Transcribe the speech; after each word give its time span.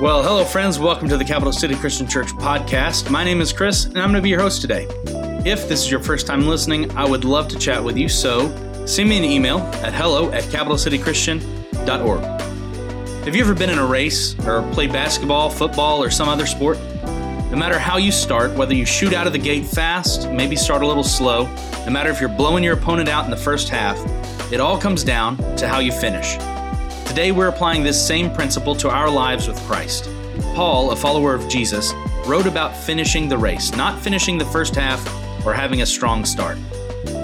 Well, 0.00 0.22
hello, 0.22 0.46
friends. 0.46 0.78
Welcome 0.78 1.10
to 1.10 1.18
the 1.18 1.26
Capital 1.26 1.52
City 1.52 1.74
Christian 1.74 2.08
Church 2.08 2.28
podcast. 2.28 3.10
My 3.10 3.22
name 3.22 3.42
is 3.42 3.52
Chris, 3.52 3.84
and 3.84 3.98
I'm 3.98 4.10
going 4.10 4.14
to 4.14 4.22
be 4.22 4.30
your 4.30 4.40
host 4.40 4.62
today. 4.62 4.86
If 5.44 5.68
this 5.68 5.84
is 5.84 5.90
your 5.90 6.00
first 6.00 6.26
time 6.26 6.46
listening, 6.46 6.90
I 6.96 7.06
would 7.06 7.26
love 7.26 7.48
to 7.48 7.58
chat 7.58 7.84
with 7.84 7.98
you, 7.98 8.08
so 8.08 8.48
send 8.86 9.10
me 9.10 9.18
an 9.18 9.24
email 9.24 9.58
at 9.58 9.92
hello 9.92 10.32
at 10.32 10.44
capitalcitychristian.org. 10.44 12.22
Have 13.26 13.36
you 13.36 13.42
ever 13.42 13.52
been 13.52 13.68
in 13.68 13.78
a 13.78 13.84
race 13.84 14.34
or 14.46 14.62
played 14.72 14.90
basketball, 14.90 15.50
football, 15.50 16.02
or 16.02 16.08
some 16.08 16.30
other 16.30 16.46
sport? 16.46 16.78
No 17.50 17.56
matter 17.58 17.78
how 17.78 17.98
you 17.98 18.10
start, 18.10 18.52
whether 18.52 18.72
you 18.72 18.86
shoot 18.86 19.12
out 19.12 19.26
of 19.26 19.34
the 19.34 19.38
gate 19.38 19.66
fast, 19.66 20.30
maybe 20.30 20.56
start 20.56 20.80
a 20.80 20.86
little 20.86 21.04
slow, 21.04 21.44
no 21.84 21.90
matter 21.90 22.08
if 22.08 22.20
you're 22.20 22.30
blowing 22.30 22.64
your 22.64 22.72
opponent 22.72 23.10
out 23.10 23.26
in 23.26 23.30
the 23.30 23.36
first 23.36 23.68
half, 23.68 23.98
it 24.50 24.60
all 24.60 24.78
comes 24.78 25.04
down 25.04 25.36
to 25.56 25.68
how 25.68 25.78
you 25.78 25.92
finish. 25.92 26.38
Today, 27.10 27.32
we're 27.32 27.48
applying 27.48 27.82
this 27.82 28.00
same 28.00 28.30
principle 28.30 28.76
to 28.76 28.88
our 28.88 29.10
lives 29.10 29.48
with 29.48 29.58
Christ. 29.62 30.08
Paul, 30.54 30.92
a 30.92 30.96
follower 30.96 31.34
of 31.34 31.48
Jesus, 31.48 31.92
wrote 32.24 32.46
about 32.46 32.72
finishing 32.72 33.28
the 33.28 33.36
race, 33.36 33.74
not 33.74 33.98
finishing 34.00 34.38
the 34.38 34.44
first 34.44 34.76
half 34.76 35.04
or 35.44 35.52
having 35.52 35.82
a 35.82 35.86
strong 35.86 36.24
start. 36.24 36.56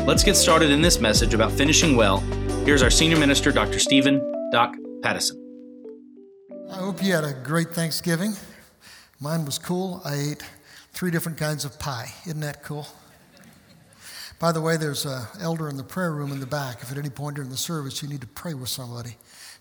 Let's 0.05 0.25
get 0.25 0.35
started 0.35 0.73
in 0.73 0.83
this 0.83 0.99
message 0.99 1.35
about 1.35 1.53
finishing 1.53 1.97
well. 1.97 2.19
Here's 2.65 2.83
our 2.83 2.91
senior 2.91 3.17
minister, 3.17 3.53
Dr. 3.53 3.79
Stephen 3.79 4.19
Doc 4.51 4.75
Pattison. 5.03 5.41
I 6.73 6.79
hope 6.79 7.01
you 7.01 7.13
had 7.13 7.23
a 7.23 7.33
great 7.33 7.69
Thanksgiving. 7.69 8.33
Mine 9.21 9.45
was 9.45 9.57
cool. 9.57 10.03
I 10.05 10.17
ate 10.17 10.43
three 10.95 11.13
different 11.13 11.39
kinds 11.39 11.65
of 11.65 11.79
pie. 11.79 12.13
Isn't 12.25 12.41
that 12.41 12.65
cool? 12.65 12.89
By 14.41 14.51
the 14.51 14.61
way, 14.61 14.79
there's 14.79 15.07
an 15.07 15.27
elder 15.41 15.69
in 15.69 15.77
the 15.77 15.85
prayer 15.85 16.11
room 16.11 16.33
in 16.33 16.41
the 16.41 16.47
back. 16.47 16.83
If 16.83 16.91
at 16.91 16.99
any 16.99 17.09
point 17.09 17.37
during 17.37 17.51
the 17.51 17.57
service 17.57 18.03
you 18.03 18.09
need 18.09 18.23
to 18.23 18.27
pray 18.27 18.53
with 18.53 18.69
somebody, 18.69 19.15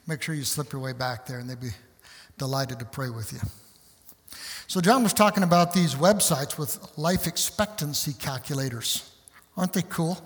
make 0.08 0.22
sure 0.22 0.36
you 0.36 0.44
slip 0.44 0.72
your 0.72 0.82
way 0.82 0.94
back 0.94 1.26
there 1.26 1.40
and 1.40 1.50
they'd 1.50 1.60
be 1.60 1.72
delighted 2.38 2.80
to 2.80 2.86
pray 2.86 3.10
with 3.10 3.34
you. 3.34 3.40
So, 4.68 4.82
John 4.82 5.04
was 5.04 5.14
talking 5.14 5.44
about 5.44 5.74
these 5.74 5.94
websites 5.94 6.58
with 6.58 6.80
life 6.98 7.28
expectancy 7.28 8.14
calculators. 8.14 9.12
Aren't 9.58 9.74
they 9.74 9.84
cool? 9.84 10.20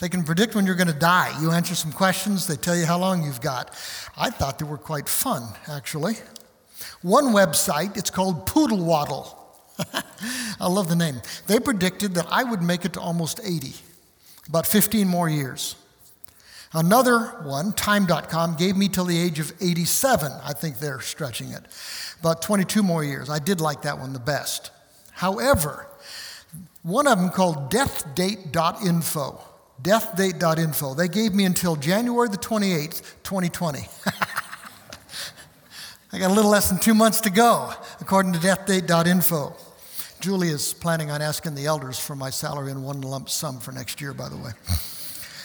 They 0.00 0.08
can 0.08 0.24
predict 0.24 0.54
when 0.54 0.66
you're 0.66 0.74
going 0.74 0.88
to 0.88 0.94
die. 0.94 1.36
You 1.40 1.52
answer 1.52 1.74
some 1.74 1.92
questions, 1.92 2.46
they 2.46 2.56
tell 2.56 2.76
you 2.76 2.86
how 2.86 2.98
long 2.98 3.22
you've 3.24 3.40
got. 3.40 3.70
I 4.16 4.30
thought 4.30 4.58
they 4.58 4.64
were 4.64 4.78
quite 4.78 5.08
fun, 5.08 5.44
actually. 5.68 6.14
One 7.02 7.26
website, 7.26 7.96
it's 7.96 8.10
called 8.10 8.46
Poodle 8.46 8.84
Waddle. 8.84 9.38
I 10.60 10.68
love 10.68 10.88
the 10.88 10.96
name. 10.96 11.20
They 11.46 11.60
predicted 11.60 12.14
that 12.14 12.26
I 12.30 12.44
would 12.44 12.62
make 12.62 12.84
it 12.84 12.94
to 12.94 13.00
almost 13.00 13.40
80, 13.44 13.74
about 14.48 14.66
15 14.66 15.06
more 15.06 15.28
years. 15.28 15.76
Another 16.74 17.20
one, 17.42 17.72
time.com, 17.72 18.56
gave 18.56 18.76
me 18.76 18.88
till 18.88 19.04
the 19.04 19.18
age 19.18 19.38
of 19.38 19.52
87. 19.60 20.32
I 20.42 20.54
think 20.54 20.78
they're 20.78 21.00
stretching 21.00 21.50
it. 21.50 21.66
About 22.20 22.40
22 22.40 22.82
more 22.82 23.04
years. 23.04 23.28
I 23.28 23.38
did 23.38 23.60
like 23.60 23.82
that 23.82 23.98
one 23.98 24.14
the 24.14 24.18
best. 24.18 24.70
However, 25.10 25.86
one 26.82 27.06
of 27.06 27.18
them 27.18 27.28
called 27.28 27.70
deathdate.info. 27.70 29.40
Deathdate.info. 29.82 30.94
They 30.94 31.08
gave 31.08 31.34
me 31.34 31.44
until 31.44 31.76
January 31.76 32.28
the 32.28 32.38
28th, 32.38 33.02
2020. 33.22 33.80
I 36.14 36.18
got 36.18 36.30
a 36.30 36.34
little 36.34 36.50
less 36.50 36.70
than 36.70 36.78
two 36.78 36.94
months 36.94 37.20
to 37.22 37.30
go, 37.30 37.72
according 38.00 38.32
to 38.34 38.38
deathdate.info. 38.38 39.54
Julie 40.20 40.48
is 40.48 40.72
planning 40.72 41.10
on 41.10 41.20
asking 41.20 41.54
the 41.54 41.66
elders 41.66 41.98
for 41.98 42.14
my 42.14 42.30
salary 42.30 42.70
in 42.70 42.82
one 42.82 43.00
lump 43.00 43.28
sum 43.28 43.60
for 43.60 43.72
next 43.72 44.00
year, 44.00 44.14
by 44.14 44.28
the 44.28 44.36
way. 44.36 44.52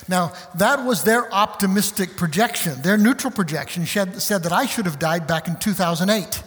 Now, 0.10 0.34
that 0.56 0.86
was 0.86 1.04
their 1.04 1.32
optimistic 1.34 2.16
projection. 2.16 2.82
Their 2.82 2.98
neutral 2.98 3.32
projection 3.32 3.86
said 3.86 4.44
that 4.44 4.52
I 4.52 4.66
should 4.66 4.86
have 4.86 5.00
died 5.00 5.28
back 5.28 5.48
in 5.48 5.58
2008, 5.58 6.44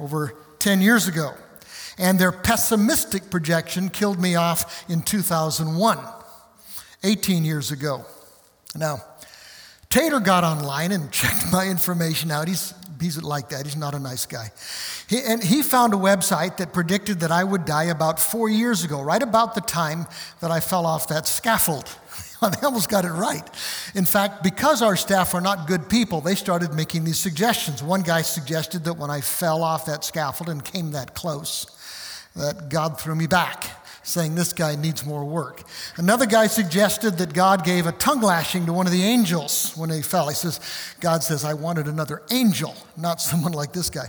over 0.00 0.34
10 0.58 0.80
years 0.80 1.06
ago. 1.06 1.34
And 1.98 2.18
their 2.18 2.32
pessimistic 2.32 3.30
projection 3.30 3.88
killed 3.88 4.20
me 4.20 4.36
off 4.36 4.88
in 4.88 5.02
2001, 5.02 5.98
18 7.04 7.44
years 7.44 7.70
ago. 7.70 8.04
Now, 8.74 9.04
Tater 9.90 10.20
got 10.20 10.44
online 10.44 10.92
and 10.92 11.10
checked 11.12 11.50
my 11.52 11.66
information 11.66 12.30
out. 12.30 12.48
He's, 12.48 12.74
he's 13.00 13.20
like 13.22 13.48
that, 13.50 13.64
he's 13.64 13.76
not 13.76 13.94
a 13.94 13.98
nice 13.98 14.26
guy. 14.26 14.50
He, 15.08 15.20
and 15.20 15.42
he 15.42 15.62
found 15.62 15.94
a 15.94 15.96
website 15.96 16.58
that 16.58 16.72
predicted 16.72 17.20
that 17.20 17.30
I 17.30 17.42
would 17.42 17.64
die 17.64 17.84
about 17.84 18.20
four 18.20 18.48
years 18.48 18.84
ago, 18.84 19.00
right 19.02 19.22
about 19.22 19.54
the 19.54 19.60
time 19.60 20.06
that 20.40 20.50
I 20.50 20.60
fell 20.60 20.86
off 20.86 21.08
that 21.08 21.26
scaffold. 21.26 21.88
they 22.60 22.66
almost 22.66 22.88
got 22.88 23.04
it 23.04 23.12
right. 23.12 23.48
In 23.94 24.04
fact, 24.04 24.42
because 24.42 24.82
our 24.82 24.96
staff 24.96 25.34
are 25.34 25.40
not 25.40 25.66
good 25.66 25.88
people, 25.88 26.20
they 26.20 26.34
started 26.34 26.74
making 26.74 27.04
these 27.04 27.18
suggestions. 27.18 27.82
One 27.82 28.02
guy 28.02 28.22
suggested 28.22 28.84
that 28.84 28.94
when 28.94 29.10
I 29.10 29.20
fell 29.20 29.62
off 29.62 29.86
that 29.86 30.04
scaffold 30.04 30.48
and 30.48 30.64
came 30.64 30.92
that 30.92 31.14
close, 31.14 31.66
that 32.36 32.68
God 32.68 33.00
threw 33.00 33.14
me 33.14 33.26
back, 33.26 33.64
saying 34.04 34.34
this 34.34 34.52
guy 34.52 34.76
needs 34.76 35.04
more 35.04 35.24
work. 35.24 35.62
Another 35.96 36.26
guy 36.26 36.46
suggested 36.46 37.18
that 37.18 37.34
God 37.34 37.64
gave 37.64 37.86
a 37.86 37.92
tongue 37.92 38.22
lashing 38.22 38.66
to 38.66 38.72
one 38.72 38.86
of 38.86 38.92
the 38.92 39.02
angels 39.02 39.72
when 39.76 39.90
he 39.90 40.02
fell. 40.02 40.28
He 40.28 40.34
says, 40.34 40.60
God 41.00 41.22
says, 41.22 41.44
I 41.44 41.54
wanted 41.54 41.86
another 41.86 42.22
angel, 42.30 42.74
not 42.96 43.20
someone 43.20 43.52
like 43.52 43.72
this 43.72 43.90
guy. 43.90 44.08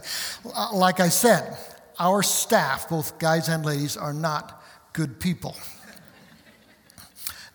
Like 0.74 1.00
I 1.00 1.10
said, 1.10 1.58
our 1.98 2.24
staff, 2.24 2.90
both 2.90 3.20
guys 3.20 3.50
and 3.50 3.66
ladies, 3.66 3.98
are 3.98 4.14
not 4.14 4.64
good 4.94 5.20
people. 5.20 5.56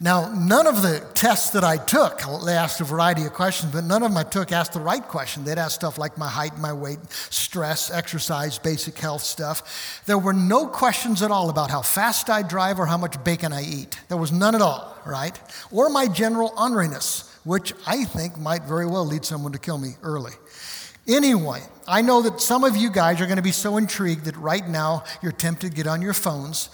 Now, 0.04 0.30
none 0.34 0.66
of 0.66 0.82
the 0.82 1.02
tests 1.14 1.48
that 1.52 1.64
I 1.64 1.78
took, 1.78 2.20
they 2.44 2.52
asked 2.52 2.78
a 2.82 2.84
variety 2.84 3.24
of 3.24 3.32
questions, 3.32 3.72
but 3.72 3.84
none 3.84 4.02
of 4.02 4.10
them 4.10 4.18
I 4.18 4.22
took 4.22 4.52
asked 4.52 4.74
the 4.74 4.78
right 4.80 5.02
question. 5.02 5.44
They'd 5.44 5.56
ask 5.56 5.74
stuff 5.76 5.96
like 5.96 6.18
my 6.18 6.28
height, 6.28 6.58
my 6.58 6.74
weight, 6.74 6.98
stress, 7.10 7.90
exercise, 7.90 8.58
basic 8.58 8.98
health 8.98 9.22
stuff. 9.22 10.02
There 10.04 10.18
were 10.18 10.34
no 10.34 10.66
questions 10.66 11.22
at 11.22 11.30
all 11.30 11.48
about 11.48 11.70
how 11.70 11.80
fast 11.80 12.28
I 12.28 12.42
drive 12.42 12.78
or 12.78 12.84
how 12.84 12.98
much 12.98 13.24
bacon 13.24 13.54
I 13.54 13.62
eat. 13.62 13.98
There 14.08 14.18
was 14.18 14.30
none 14.30 14.54
at 14.54 14.60
all, 14.60 14.94
right? 15.06 15.40
Or 15.72 15.88
my 15.88 16.06
general 16.06 16.50
orneriness, 16.50 17.26
which 17.44 17.72
I 17.86 18.04
think 18.04 18.36
might 18.36 18.64
very 18.64 18.84
well 18.84 19.06
lead 19.06 19.24
someone 19.24 19.52
to 19.52 19.58
kill 19.58 19.78
me 19.78 19.92
early. 20.02 20.32
Anyway, 21.08 21.62
I 21.88 22.02
know 22.02 22.20
that 22.20 22.42
some 22.42 22.62
of 22.62 22.76
you 22.76 22.90
guys 22.90 23.22
are 23.22 23.26
going 23.26 23.36
to 23.36 23.42
be 23.42 23.52
so 23.52 23.78
intrigued 23.78 24.26
that 24.26 24.36
right 24.36 24.68
now 24.68 25.04
you're 25.22 25.32
tempted 25.32 25.70
to 25.70 25.74
get 25.74 25.86
on 25.86 26.02
your 26.02 26.12
phones 26.12 26.68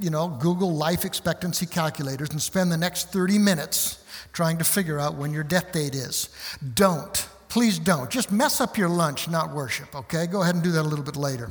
you 0.00 0.10
know, 0.10 0.28
Google 0.28 0.74
life 0.74 1.04
expectancy 1.04 1.66
calculators 1.66 2.30
and 2.30 2.40
spend 2.40 2.70
the 2.70 2.76
next 2.76 3.12
30 3.12 3.38
minutes 3.38 4.04
trying 4.32 4.58
to 4.58 4.64
figure 4.64 4.98
out 4.98 5.14
when 5.14 5.32
your 5.32 5.44
death 5.44 5.72
date 5.72 5.94
is. 5.94 6.28
Don't. 6.74 7.28
Please 7.48 7.78
don't. 7.78 8.10
Just 8.10 8.32
mess 8.32 8.60
up 8.60 8.78
your 8.78 8.88
lunch, 8.88 9.28
not 9.28 9.52
worship, 9.52 9.94
okay? 9.94 10.26
Go 10.26 10.42
ahead 10.42 10.54
and 10.54 10.64
do 10.64 10.72
that 10.72 10.82
a 10.82 10.88
little 10.88 11.04
bit 11.04 11.16
later. 11.16 11.50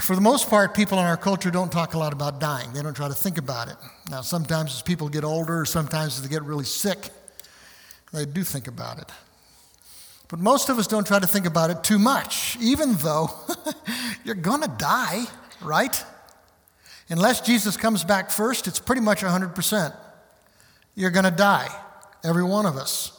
For 0.00 0.16
the 0.16 0.22
most 0.22 0.50
part, 0.50 0.74
people 0.74 0.98
in 0.98 1.04
our 1.04 1.16
culture 1.16 1.50
don't 1.50 1.70
talk 1.70 1.94
a 1.94 1.98
lot 1.98 2.12
about 2.12 2.40
dying. 2.40 2.72
They 2.72 2.82
don't 2.82 2.94
try 2.94 3.08
to 3.08 3.14
think 3.14 3.38
about 3.38 3.68
it. 3.68 3.76
Now, 4.10 4.22
sometimes 4.22 4.74
as 4.74 4.82
people 4.82 5.08
get 5.08 5.22
older, 5.22 5.64
sometimes 5.64 6.16
as 6.16 6.22
they 6.22 6.28
get 6.28 6.42
really 6.42 6.64
sick, 6.64 7.10
they 8.12 8.24
do 8.24 8.42
think 8.42 8.66
about 8.66 8.98
it. 8.98 9.10
But 10.28 10.40
most 10.40 10.70
of 10.70 10.78
us 10.78 10.86
don't 10.86 11.06
try 11.06 11.18
to 11.18 11.26
think 11.26 11.46
about 11.46 11.70
it 11.70 11.84
too 11.84 11.98
much, 11.98 12.56
even 12.58 12.94
though 12.94 13.30
you're 14.24 14.34
going 14.34 14.62
to 14.62 14.68
die 14.78 15.26
right? 15.64 16.04
Unless 17.08 17.42
Jesus 17.42 17.76
comes 17.76 18.04
back 18.04 18.30
first, 18.30 18.66
it's 18.66 18.78
pretty 18.78 19.02
much 19.02 19.20
100%. 19.20 19.94
You're 20.94 21.10
going 21.10 21.24
to 21.24 21.30
die, 21.30 21.68
every 22.24 22.44
one 22.44 22.66
of 22.66 22.76
us. 22.76 23.18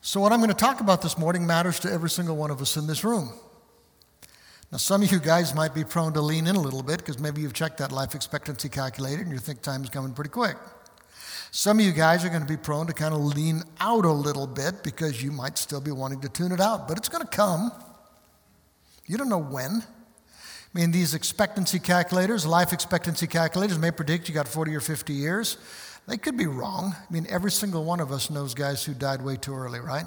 So, 0.00 0.20
what 0.20 0.32
I'm 0.32 0.38
going 0.38 0.50
to 0.50 0.54
talk 0.54 0.80
about 0.80 1.02
this 1.02 1.18
morning 1.18 1.46
matters 1.46 1.80
to 1.80 1.92
every 1.92 2.08
single 2.08 2.36
one 2.36 2.50
of 2.50 2.62
us 2.62 2.76
in 2.76 2.86
this 2.86 3.04
room. 3.04 3.32
Now, 4.70 4.78
some 4.78 5.02
of 5.02 5.10
you 5.10 5.18
guys 5.18 5.54
might 5.54 5.74
be 5.74 5.84
prone 5.84 6.12
to 6.12 6.20
lean 6.20 6.46
in 6.46 6.56
a 6.56 6.60
little 6.60 6.82
bit 6.82 6.98
because 6.98 7.18
maybe 7.18 7.40
you've 7.40 7.54
checked 7.54 7.78
that 7.78 7.90
life 7.90 8.14
expectancy 8.14 8.68
calculator 8.68 9.22
and 9.22 9.32
you 9.32 9.38
think 9.38 9.62
time's 9.62 9.88
coming 9.88 10.12
pretty 10.12 10.30
quick. 10.30 10.56
Some 11.50 11.78
of 11.78 11.86
you 11.86 11.92
guys 11.92 12.24
are 12.24 12.28
going 12.28 12.42
to 12.42 12.48
be 12.48 12.58
prone 12.58 12.86
to 12.86 12.92
kind 12.92 13.14
of 13.14 13.20
lean 13.20 13.62
out 13.80 14.04
a 14.04 14.12
little 14.12 14.46
bit 14.46 14.82
because 14.82 15.22
you 15.22 15.32
might 15.32 15.56
still 15.56 15.80
be 15.80 15.90
wanting 15.90 16.20
to 16.20 16.28
tune 16.28 16.52
it 16.52 16.60
out, 16.60 16.86
but 16.86 16.98
it's 16.98 17.08
going 17.08 17.24
to 17.24 17.30
come. 17.30 17.72
You 19.06 19.16
don't 19.16 19.30
know 19.30 19.38
when. 19.38 19.82
I 20.74 20.78
mean, 20.78 20.90
these 20.90 21.14
expectancy 21.14 21.78
calculators, 21.78 22.46
life 22.46 22.72
expectancy 22.72 23.26
calculators, 23.26 23.78
may 23.78 23.90
predict 23.90 24.28
you 24.28 24.34
got 24.34 24.46
40 24.46 24.74
or 24.76 24.80
50 24.80 25.12
years. 25.12 25.56
They 26.06 26.16
could 26.16 26.36
be 26.36 26.46
wrong. 26.46 26.94
I 26.98 27.12
mean, 27.12 27.26
every 27.28 27.50
single 27.50 27.84
one 27.84 28.00
of 28.00 28.12
us 28.12 28.30
knows 28.30 28.54
guys 28.54 28.84
who 28.84 28.94
died 28.94 29.22
way 29.22 29.36
too 29.36 29.54
early, 29.54 29.80
right? 29.80 30.06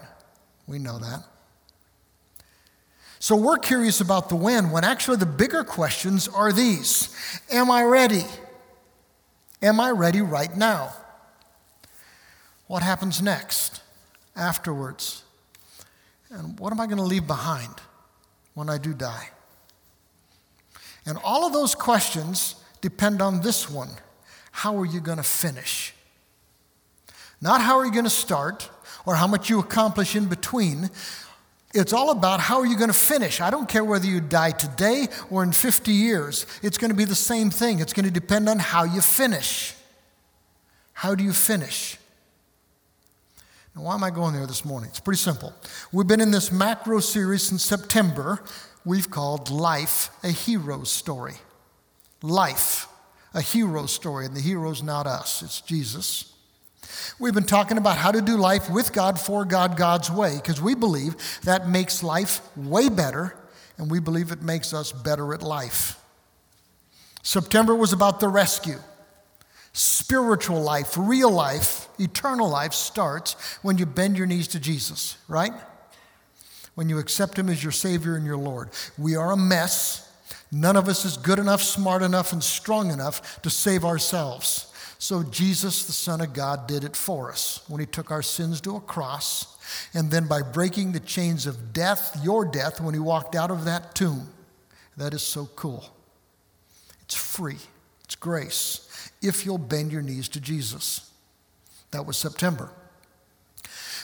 We 0.67 0.79
know 0.79 0.99
that. 0.99 1.23
So 3.19 3.35
we're 3.35 3.57
curious 3.57 4.01
about 4.01 4.29
the 4.29 4.35
when, 4.35 4.71
when 4.71 4.83
actually 4.83 5.17
the 5.17 5.27
bigger 5.27 5.63
questions 5.63 6.27
are 6.27 6.51
these 6.51 7.15
Am 7.51 7.69
I 7.69 7.83
ready? 7.83 8.23
Am 9.61 9.79
I 9.79 9.91
ready 9.91 10.21
right 10.21 10.55
now? 10.55 10.93
What 12.65 12.81
happens 12.81 13.21
next, 13.21 13.81
afterwards? 14.35 15.23
And 16.31 16.57
what 16.59 16.71
am 16.71 16.79
I 16.79 16.85
going 16.85 16.97
to 16.97 17.03
leave 17.03 17.27
behind 17.27 17.75
when 18.53 18.69
I 18.69 18.77
do 18.77 18.93
die? 18.93 19.29
And 21.05 21.17
all 21.23 21.45
of 21.45 21.53
those 21.53 21.75
questions 21.75 22.55
depend 22.81 23.21
on 23.21 23.41
this 23.41 23.69
one 23.69 23.89
how 24.53 24.77
are 24.77 24.85
you 24.85 24.99
going 24.99 25.17
to 25.17 25.23
finish? 25.23 25.93
Not 27.41 27.61
how 27.61 27.77
are 27.79 27.85
you 27.85 27.91
going 27.91 28.03
to 28.03 28.09
start 28.09 28.69
or 29.05 29.15
how 29.15 29.27
much 29.27 29.49
you 29.49 29.59
accomplish 29.59 30.15
in 30.15 30.25
between. 30.25 30.89
It's 31.73 31.93
all 31.93 32.11
about 32.11 32.41
how 32.41 32.59
are 32.59 32.65
you 32.65 32.77
going 32.77 32.89
to 32.89 32.93
finish. 32.93 33.39
I 33.39 33.49
don't 33.49 33.67
care 33.67 33.83
whether 33.83 34.05
you 34.05 34.19
die 34.19 34.51
today 34.51 35.07
or 35.29 35.41
in 35.43 35.53
50 35.53 35.91
years. 35.91 36.45
It's 36.61 36.77
going 36.77 36.91
to 36.91 36.97
be 36.97 37.05
the 37.05 37.15
same 37.15 37.49
thing. 37.49 37.79
It's 37.79 37.93
going 37.93 38.05
to 38.05 38.11
depend 38.11 38.49
on 38.49 38.59
how 38.59 38.83
you 38.83 39.01
finish. 39.01 39.73
How 40.93 41.15
do 41.15 41.23
you 41.23 41.33
finish? 41.33 41.97
Now, 43.75 43.83
why 43.83 43.93
am 43.95 44.03
I 44.03 44.09
going 44.09 44.33
there 44.33 44.45
this 44.45 44.65
morning? 44.65 44.89
It's 44.89 44.99
pretty 44.99 45.19
simple. 45.19 45.53
We've 45.93 46.05
been 46.05 46.19
in 46.19 46.31
this 46.31 46.51
macro 46.51 46.99
series 46.99 47.43
since 47.43 47.63
September. 47.63 48.43
We've 48.83 49.09
called 49.09 49.49
Life 49.49 50.09
a 50.23 50.29
Hero 50.29 50.83
Story. 50.83 51.35
Life, 52.21 52.87
a 53.33 53.41
hero 53.41 53.85
story. 53.85 54.25
And 54.25 54.35
the 54.35 54.41
hero's 54.41 54.83
not 54.83 55.07
us, 55.07 55.41
it's 55.41 55.61
Jesus. 55.61 56.33
We've 57.19 57.33
been 57.33 57.43
talking 57.43 57.77
about 57.77 57.97
how 57.97 58.11
to 58.11 58.21
do 58.21 58.37
life 58.37 58.69
with 58.69 58.91
God, 58.91 59.19
for 59.19 59.45
God, 59.45 59.77
God's 59.77 60.11
way, 60.11 60.35
because 60.35 60.61
we 60.61 60.75
believe 60.75 61.15
that 61.43 61.69
makes 61.69 62.03
life 62.03 62.41
way 62.57 62.89
better, 62.89 63.35
and 63.77 63.89
we 63.89 63.99
believe 63.99 64.31
it 64.31 64.41
makes 64.41 64.73
us 64.73 64.91
better 64.91 65.33
at 65.33 65.41
life. 65.41 65.99
September 67.23 67.75
was 67.75 67.93
about 67.93 68.19
the 68.19 68.27
rescue. 68.27 68.79
Spiritual 69.73 70.61
life, 70.61 70.95
real 70.97 71.31
life, 71.31 71.87
eternal 71.97 72.49
life 72.49 72.73
starts 72.73 73.33
when 73.61 73.77
you 73.77 73.85
bend 73.85 74.17
your 74.17 74.27
knees 74.27 74.49
to 74.49 74.59
Jesus, 74.59 75.17
right? 75.27 75.53
When 76.75 76.89
you 76.89 76.99
accept 76.99 77.37
Him 77.37 77.49
as 77.49 77.63
your 77.63 77.71
Savior 77.71 78.15
and 78.15 78.25
your 78.25 78.37
Lord. 78.37 78.69
We 78.97 79.15
are 79.15 79.31
a 79.31 79.37
mess. 79.37 80.09
None 80.51 80.75
of 80.75 80.87
us 80.87 81.05
is 81.05 81.17
good 81.17 81.39
enough, 81.39 81.61
smart 81.61 82.01
enough, 82.01 82.33
and 82.33 82.43
strong 82.43 82.91
enough 82.91 83.41
to 83.41 83.49
save 83.49 83.85
ourselves. 83.85 84.71
So 84.97 85.23
Jesus, 85.23 85.85
the 85.85 85.93
Son 85.93 86.21
of 86.21 86.33
God, 86.33 86.67
did 86.67 86.83
it 86.83 86.95
for 86.95 87.31
us 87.31 87.61
when 87.67 87.79
he 87.79 87.85
took 87.85 88.11
our 88.11 88.21
sins 88.21 88.61
to 88.61 88.75
a 88.75 88.81
cross. 88.81 89.57
And 89.93 90.11
then 90.11 90.27
by 90.27 90.41
breaking 90.41 90.91
the 90.91 90.99
chains 90.99 91.47
of 91.47 91.73
death, 91.73 92.19
your 92.23 92.45
death, 92.45 92.79
when 92.79 92.93
he 92.93 92.99
walked 92.99 93.35
out 93.35 93.49
of 93.51 93.65
that 93.65 93.95
tomb. 93.95 94.29
That 94.97 95.13
is 95.13 95.23
so 95.23 95.49
cool. 95.55 95.89
It's 97.01 97.15
free, 97.15 97.57
it's 98.03 98.15
grace, 98.15 99.11
if 99.21 99.45
you'll 99.45 99.57
bend 99.57 99.91
your 99.91 100.01
knees 100.01 100.29
to 100.29 100.39
Jesus. 100.39 101.09
That 101.91 102.05
was 102.05 102.17
September. 102.17 102.69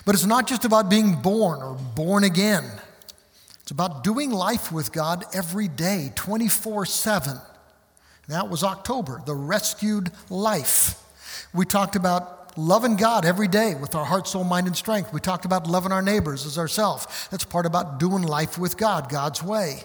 But 0.07 0.15
it's 0.15 0.25
not 0.25 0.48
just 0.48 0.63
about 0.63 0.89
being 0.89 1.15
born 1.15 1.62
or 1.62 1.74
born 1.74 2.24
again. 2.24 2.63
It's 3.62 3.71
about 3.71 4.06
doing 4.06 4.31
life 4.31 4.71
with 4.71 4.94
God 4.94 5.25
every 5.33 5.68
day, 5.68 6.13
24 6.15 6.86
7. 6.86 7.38
That 8.30 8.48
was 8.50 8.63
October, 8.63 9.21
the 9.25 9.36
rescued 9.36 10.13
life. 10.30 10.95
We 11.54 11.65
talked 11.65 11.98
about 11.98 12.57
loving 12.57 12.95
God 12.95 13.25
every 13.25 13.50
day 13.50 13.75
with 13.75 13.95
our 13.95 14.06
heart, 14.06 14.30
soul, 14.30 14.45
mind, 14.45 14.68
and 14.68 14.77
strength. 14.77 15.12
We 15.12 15.19
talked 15.19 15.44
about 15.44 15.68
loving 15.68 15.92
our 15.92 16.01
neighbors 16.01 16.45
as 16.45 16.57
ourselves. 16.57 17.27
That's 17.30 17.44
part 17.44 17.65
about 17.65 18.00
doing 18.00 18.24
life 18.24 18.57
with 18.57 18.77
God, 18.77 19.09
God's 19.09 19.44
way. 19.44 19.83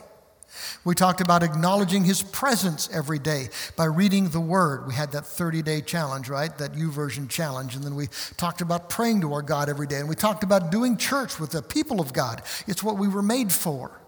We 0.84 0.94
talked 0.94 1.20
about 1.20 1.43
acknowledging 1.43 2.04
His 2.04 2.22
presence 2.22 2.88
every 2.93 3.19
day 3.19 3.49
by 3.76 3.84
reading 3.84 4.28
the 4.28 4.40
Word. 4.40 4.87
We 4.87 4.94
had 4.94 5.12
that 5.12 5.26
30 5.26 5.62
day 5.62 5.81
challenge, 5.81 6.28
right? 6.28 6.56
That 6.58 6.72
YouVersion 6.72 7.28
challenge. 7.28 7.75
And 7.75 7.84
then 7.84 7.94
we 7.94 8.08
talked 8.37 8.60
about 8.60 8.88
praying 8.88 9.20
to 9.22 9.32
our 9.32 9.43
God 9.43 9.69
every 9.69 9.87
day. 9.87 9.99
And 9.99 10.08
we 10.08 10.14
talked 10.14 10.43
about 10.43 10.70
doing 10.70 10.96
church 10.96 11.38
with 11.38 11.50
the 11.50 11.62
people 11.62 12.00
of 12.00 12.12
God. 12.12 12.43
It's 12.66 12.82
what 12.82 12.99
we 12.99 13.08
were 13.08 13.22
made 13.22 13.52
for. 13.52 14.00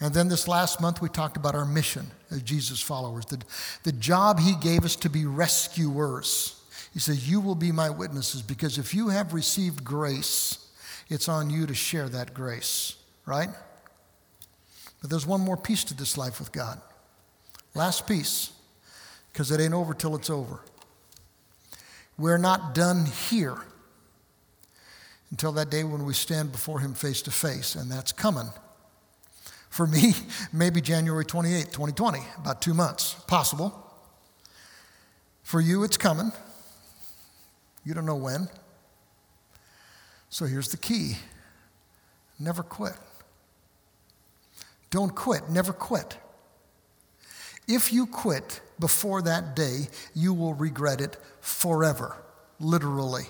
And 0.00 0.14
then 0.14 0.28
this 0.28 0.46
last 0.46 0.80
month, 0.80 1.02
we 1.02 1.08
talked 1.08 1.36
about 1.36 1.54
our 1.54 1.64
mission 1.64 2.06
as 2.30 2.42
Jesus 2.42 2.80
followers, 2.80 3.26
the, 3.26 3.40
the 3.82 3.92
job 3.92 4.38
He 4.38 4.54
gave 4.54 4.84
us 4.84 4.96
to 4.96 5.10
be 5.10 5.26
rescuers. 5.26 6.62
He 6.92 7.00
says, 7.00 7.28
You 7.28 7.40
will 7.40 7.54
be 7.54 7.72
my 7.72 7.90
witnesses 7.90 8.42
because 8.42 8.78
if 8.78 8.94
you 8.94 9.08
have 9.08 9.32
received 9.32 9.82
grace, 9.82 10.66
it's 11.08 11.28
on 11.28 11.50
you 11.50 11.66
to 11.66 11.74
share 11.74 12.08
that 12.10 12.34
grace, 12.34 12.96
right? 13.26 13.48
But 15.00 15.10
there's 15.10 15.26
one 15.26 15.40
more 15.40 15.56
piece 15.56 15.84
to 15.84 15.94
this 15.94 16.18
life 16.18 16.38
with 16.38 16.52
God. 16.52 16.80
Last 17.74 18.06
piece, 18.06 18.52
because 19.32 19.50
it 19.50 19.60
ain't 19.60 19.74
over 19.74 19.94
till 19.94 20.16
it's 20.16 20.30
over. 20.30 20.60
We're 22.16 22.38
not 22.38 22.74
done 22.74 23.06
here 23.06 23.58
until 25.30 25.52
that 25.52 25.70
day 25.70 25.84
when 25.84 26.04
we 26.04 26.14
stand 26.14 26.50
before 26.50 26.80
Him 26.80 26.94
face 26.94 27.22
to 27.22 27.30
face, 27.30 27.74
and 27.74 27.90
that's 27.90 28.12
coming. 28.12 28.48
For 29.70 29.86
me, 29.86 30.14
maybe 30.52 30.80
January 30.80 31.24
28, 31.24 31.66
2020, 31.66 32.20
about 32.38 32.60
two 32.60 32.74
months, 32.74 33.14
possible. 33.26 33.84
For 35.42 35.60
you, 35.60 35.84
it's 35.84 35.96
coming. 35.96 36.32
You 37.84 37.94
don't 37.94 38.06
know 38.06 38.16
when. 38.16 38.48
So 40.30 40.44
here's 40.44 40.68
the 40.68 40.76
key 40.76 41.16
never 42.38 42.62
quit. 42.62 42.94
Don't 44.90 45.14
quit, 45.14 45.48
never 45.50 45.72
quit. 45.72 46.16
If 47.66 47.92
you 47.92 48.06
quit 48.06 48.60
before 48.80 49.22
that 49.22 49.54
day, 49.54 49.88
you 50.14 50.32
will 50.32 50.54
regret 50.54 51.00
it 51.00 51.16
forever, 51.40 52.16
literally. 52.58 53.24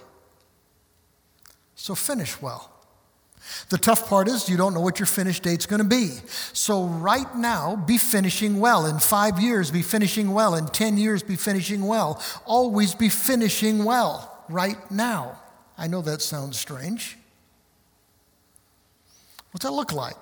So 1.74 1.94
finish 1.94 2.40
well. 2.40 2.72
The 3.70 3.78
tough 3.78 4.08
part 4.08 4.28
is 4.28 4.48
you 4.48 4.56
don't 4.56 4.74
know 4.74 4.80
what 4.80 4.98
your 4.98 5.06
finish 5.06 5.40
date's 5.40 5.66
going 5.66 5.82
to 5.82 5.88
be. 5.88 6.10
So, 6.52 6.84
right 6.84 7.34
now, 7.36 7.76
be 7.76 7.96
finishing 7.96 8.60
well. 8.60 8.86
In 8.86 8.98
five 8.98 9.40
years, 9.40 9.70
be 9.70 9.82
finishing 9.82 10.32
well. 10.32 10.54
In 10.54 10.66
10 10.66 10.98
years, 10.98 11.22
be 11.22 11.36
finishing 11.36 11.86
well. 11.86 12.22
Always 12.44 12.94
be 12.94 13.08
finishing 13.08 13.84
well 13.84 14.44
right 14.48 14.90
now. 14.90 15.38
I 15.78 15.86
know 15.86 16.02
that 16.02 16.20
sounds 16.20 16.58
strange. 16.58 17.16
What's 19.52 19.64
that 19.64 19.72
look 19.72 19.92
like? 19.92 20.16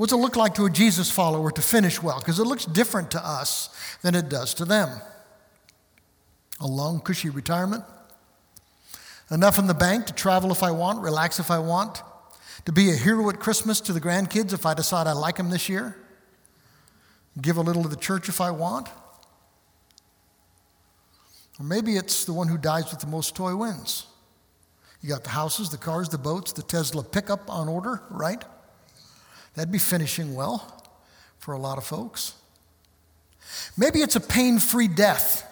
What's 0.00 0.14
it 0.14 0.16
look 0.16 0.34
like 0.34 0.54
to 0.54 0.64
a 0.64 0.70
Jesus 0.70 1.10
follower 1.10 1.50
to 1.50 1.60
finish 1.60 2.02
well? 2.02 2.20
Because 2.20 2.38
it 2.38 2.44
looks 2.44 2.64
different 2.64 3.10
to 3.10 3.22
us 3.22 3.68
than 4.00 4.14
it 4.14 4.30
does 4.30 4.54
to 4.54 4.64
them. 4.64 4.88
A 6.58 6.66
long, 6.66 7.00
cushy 7.00 7.28
retirement 7.28 7.84
enough 9.30 9.58
in 9.58 9.66
the 9.66 9.74
bank 9.74 10.06
to 10.06 10.14
travel 10.14 10.52
if 10.52 10.62
I 10.62 10.70
want, 10.70 11.02
relax 11.02 11.38
if 11.38 11.50
I 11.50 11.58
want, 11.58 12.02
to 12.64 12.72
be 12.72 12.88
a 12.88 12.94
hero 12.94 13.28
at 13.28 13.40
Christmas 13.40 13.78
to 13.82 13.92
the 13.92 14.00
grandkids 14.00 14.54
if 14.54 14.64
I 14.64 14.72
decide 14.72 15.06
I 15.06 15.12
like 15.12 15.36
them 15.36 15.50
this 15.50 15.68
year, 15.68 15.94
give 17.38 17.58
a 17.58 17.60
little 17.60 17.82
to 17.82 17.88
the 17.90 17.94
church 17.96 18.30
if 18.30 18.40
I 18.40 18.52
want. 18.52 18.88
Or 21.58 21.66
maybe 21.66 21.96
it's 21.96 22.24
the 22.24 22.32
one 22.32 22.48
who 22.48 22.56
dies 22.56 22.90
with 22.90 23.00
the 23.00 23.06
most 23.06 23.36
toy 23.36 23.54
wins. 23.54 24.06
You 25.02 25.10
got 25.10 25.24
the 25.24 25.30
houses, 25.30 25.68
the 25.68 25.76
cars, 25.76 26.08
the 26.08 26.16
boats, 26.16 26.52
the 26.52 26.62
Tesla 26.62 27.04
pickup 27.04 27.50
on 27.50 27.68
order, 27.68 28.00
right? 28.08 28.42
That'd 29.54 29.72
be 29.72 29.78
finishing 29.78 30.34
well 30.34 30.84
for 31.38 31.54
a 31.54 31.58
lot 31.58 31.78
of 31.78 31.84
folks. 31.84 32.34
Maybe 33.76 34.00
it's 34.00 34.16
a 34.16 34.20
pain 34.20 34.58
free 34.58 34.88
death. 34.88 35.46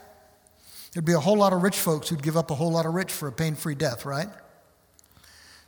There'd 0.93 1.05
be 1.05 1.13
a 1.13 1.21
whole 1.21 1.37
lot 1.37 1.53
of 1.53 1.63
rich 1.63 1.77
folks 1.77 2.09
who'd 2.09 2.23
give 2.23 2.37
up 2.37 2.51
a 2.51 2.55
whole 2.55 2.73
lot 2.73 2.87
of 2.87 2.95
rich 2.95 3.13
for 3.13 3.29
a 3.29 3.33
pain 3.33 3.55
free 3.55 3.75
death, 3.75 4.05
right? 4.05 4.29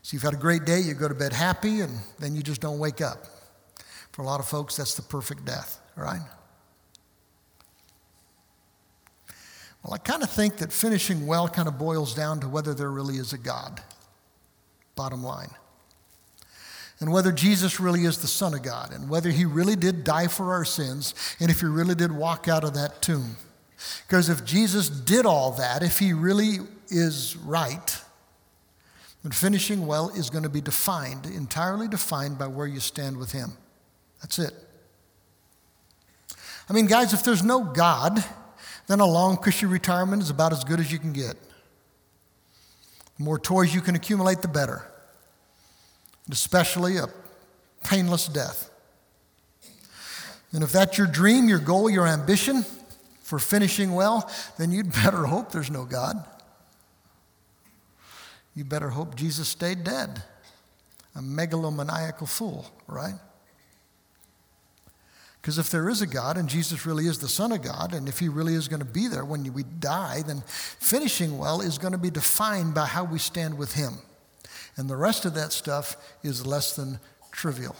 So 0.03 0.15
you've 0.15 0.23
had 0.23 0.35
a 0.35 0.39
great 0.39 0.65
day, 0.65 0.81
you 0.81 0.95
go 0.95 1.09
to 1.09 1.15
bed 1.15 1.33
happy, 1.33 1.81
and 1.81 1.99
then 2.19 2.35
you 2.35 2.43
just 2.43 2.61
don't 2.61 2.79
wake 2.79 3.01
up. 3.01 3.27
For 4.13 4.23
a 4.23 4.25
lot 4.25 4.41
of 4.41 4.47
folks, 4.49 4.77
that's 4.77 4.95
the 4.95 5.03
perfect 5.03 5.45
death, 5.45 5.79
right? 5.95 6.23
Well, 9.85 9.95
I 9.95 9.99
kind 9.99 10.23
of 10.23 10.31
think 10.31 10.59
that 10.59 10.73
finishing 10.73 11.27
well 11.27 11.49
kind 11.49 11.69
of 11.69 11.79
boils 11.79 12.15
down 12.15 12.41
to 12.41 12.49
whether 12.49 12.75
there 12.75 12.91
really 12.91 13.17
is 13.17 13.33
a 13.33 13.39
God, 13.39 13.83
bottom 14.95 15.23
line. 15.23 15.51
And 17.01 17.11
whether 17.11 17.33
Jesus 17.33 17.81
really 17.81 18.05
is 18.05 18.19
the 18.19 18.27
Son 18.27 18.53
of 18.53 18.63
God, 18.63 18.93
and 18.93 19.09
whether 19.09 19.31
he 19.31 19.47
really 19.47 19.75
did 19.75 20.05
die 20.05 20.27
for 20.27 20.53
our 20.53 20.67
sins, 20.67 21.15
and 21.41 21.51
if 21.51 21.61
he 21.61 21.67
really 21.67 21.95
did 21.95 22.13
walk 22.13 22.47
out 22.47 22.63
of 22.63 22.75
that 22.75 23.01
tomb. 23.01 23.37
Because 24.07 24.29
if 24.29 24.45
Jesus 24.45 24.91
did 24.91 25.25
all 25.25 25.53
that, 25.53 25.83
if 25.83 25.99
he 25.99 26.13
really 26.13 26.59
is 26.89 27.37
right, 27.39 27.99
then 29.23 29.33
finishing 29.33 29.87
well 29.87 30.11
is 30.11 30.29
going 30.29 30.43
to 30.43 30.51
be 30.51 30.61
defined, 30.61 31.25
entirely 31.27 31.89
defined 31.89 32.39
by 32.39 32.47
where 32.47 32.67
you 32.67 32.81
stand 32.81 33.17
with 33.17 33.33
him. 33.33 33.53
That's 34.21 34.39
it. 34.39 34.53
I 36.69 36.73
mean, 36.75 36.87
guys, 36.87 37.15
if 37.15 37.25
there's 37.25 37.43
no 37.43 37.65
God, 37.65 38.23
then 38.87 39.01
a 39.01 39.07
long, 39.07 39.39
cushy 39.39 39.67
retirement 39.67 40.23
is 40.23 40.31
about 40.31 40.53
as 40.53 40.65
good 40.65 40.81
as 40.81 40.93
you 40.93 40.99
can 40.99 41.13
get. 41.13 41.37
The 43.17 43.25
more 43.25 43.39
toys 43.39 43.75
you 43.75 43.81
can 43.81 43.95
accumulate, 43.95 44.43
the 44.43 44.49
better. 44.49 44.85
Especially 46.29 46.97
a 46.97 47.07
painless 47.85 48.27
death. 48.27 48.71
And 50.53 50.65
if 50.65 50.73
that's 50.73 50.99
your 50.99 51.07
dream, 51.07 51.49
your 51.49 51.61
goal, 51.61 51.89
your 51.89 52.07
ambition, 52.07 52.65
for 53.23 53.39
finishing 53.39 53.95
well, 53.95 54.29
then 54.59 54.73
you'd 54.73 54.93
better 55.05 55.27
hope 55.27 55.53
there's 55.53 55.71
no 55.71 55.85
God. 55.85 56.17
You 58.55 58.65
better 58.65 58.91
hope 58.91 59.15
Jesus 59.15 59.49
stayed 59.49 59.85
dead. 59.85 60.23
A 61.15 61.21
megalomaniacal 61.21 62.29
fool, 62.29 62.67
right? 62.87 63.15
Because 65.41 65.59
if 65.59 65.71
there 65.71 65.89
is 65.89 66.03
a 66.03 66.07
God 66.07 66.37
and 66.37 66.49
Jesus 66.49 66.85
really 66.85 67.07
is 67.07 67.19
the 67.19 67.29
Son 67.29 67.53
of 67.53 67.63
God, 67.63 67.95
and 67.95 68.09
if 68.09 68.19
He 68.19 68.29
really 68.29 68.55
is 68.55 68.69
going 68.69 68.81
to 68.81 68.85
be 68.85 69.09
there 69.09 69.25
when 69.25 69.51
we 69.53 69.63
die, 69.63 70.23
then 70.27 70.43
finishing 70.47 71.39
well 71.39 71.61
is 71.61 71.79
going 71.79 71.93
to 71.93 71.99
be 71.99 72.11
defined 72.11 72.75
by 72.75 72.87
how 72.87 73.05
we 73.05 73.19
stand 73.19 73.57
with 73.57 73.75
Him. 73.75 73.95
And 74.81 74.89
the 74.89 74.97
rest 74.97 75.27
of 75.27 75.35
that 75.35 75.53
stuff 75.53 75.95
is 76.23 76.47
less 76.47 76.75
than 76.75 77.01
trivial. 77.33 77.77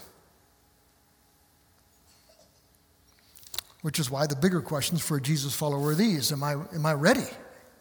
Which 3.81 3.97
is 3.97 4.11
why 4.11 4.27
the 4.27 4.35
bigger 4.35 4.61
questions 4.61 5.01
for 5.01 5.17
a 5.17 5.21
Jesus 5.21 5.55
follower 5.55 5.89
are 5.89 5.95
these 5.95 6.31
Am 6.31 6.43
I, 6.43 6.51
am 6.51 6.85
I 6.85 6.93
ready? 6.93 7.25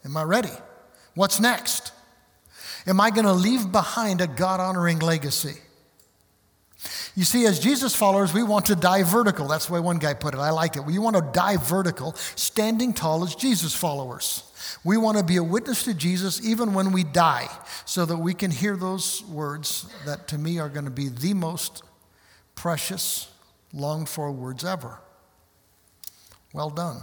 Am 0.06 0.16
I 0.16 0.22
ready? 0.22 0.48
What's 1.14 1.38
next? 1.38 1.92
Am 2.86 2.98
I 2.98 3.10
going 3.10 3.26
to 3.26 3.34
leave 3.34 3.70
behind 3.70 4.22
a 4.22 4.26
God 4.26 4.58
honoring 4.58 5.00
legacy? 5.00 5.60
You 7.14 7.24
see, 7.24 7.44
as 7.44 7.60
Jesus 7.60 7.94
followers, 7.94 8.32
we 8.32 8.42
want 8.42 8.64
to 8.66 8.74
die 8.74 9.02
vertical. 9.02 9.48
That's 9.48 9.66
the 9.66 9.74
way 9.74 9.80
one 9.80 9.98
guy 9.98 10.14
put 10.14 10.32
it. 10.32 10.40
I 10.40 10.48
like 10.48 10.76
it. 10.76 10.86
We 10.86 10.98
want 10.98 11.16
to 11.16 11.30
die 11.34 11.58
vertical, 11.58 12.14
standing 12.36 12.94
tall 12.94 13.22
as 13.22 13.34
Jesus 13.34 13.74
followers. 13.74 14.49
We 14.84 14.96
want 14.96 15.18
to 15.18 15.24
be 15.24 15.36
a 15.36 15.42
witness 15.42 15.84
to 15.84 15.94
Jesus 15.94 16.44
even 16.44 16.74
when 16.74 16.92
we 16.92 17.04
die, 17.04 17.48
so 17.84 18.04
that 18.06 18.16
we 18.16 18.34
can 18.34 18.50
hear 18.50 18.76
those 18.76 19.22
words 19.24 19.86
that 20.06 20.28
to 20.28 20.38
me 20.38 20.58
are 20.58 20.68
going 20.68 20.84
to 20.84 20.90
be 20.90 21.08
the 21.08 21.34
most 21.34 21.82
precious, 22.54 23.30
longed 23.72 24.08
for 24.08 24.30
words 24.30 24.64
ever. 24.64 24.98
Well 26.52 26.70
done, 26.70 27.02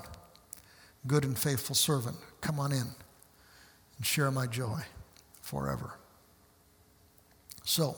good 1.06 1.24
and 1.24 1.38
faithful 1.38 1.76
servant. 1.76 2.18
Come 2.42 2.60
on 2.60 2.72
in 2.72 2.88
and 3.98 4.06
share 4.06 4.32
my 4.32 4.46
joy 4.46 4.82
forever. 5.42 5.94
So, 7.64 7.96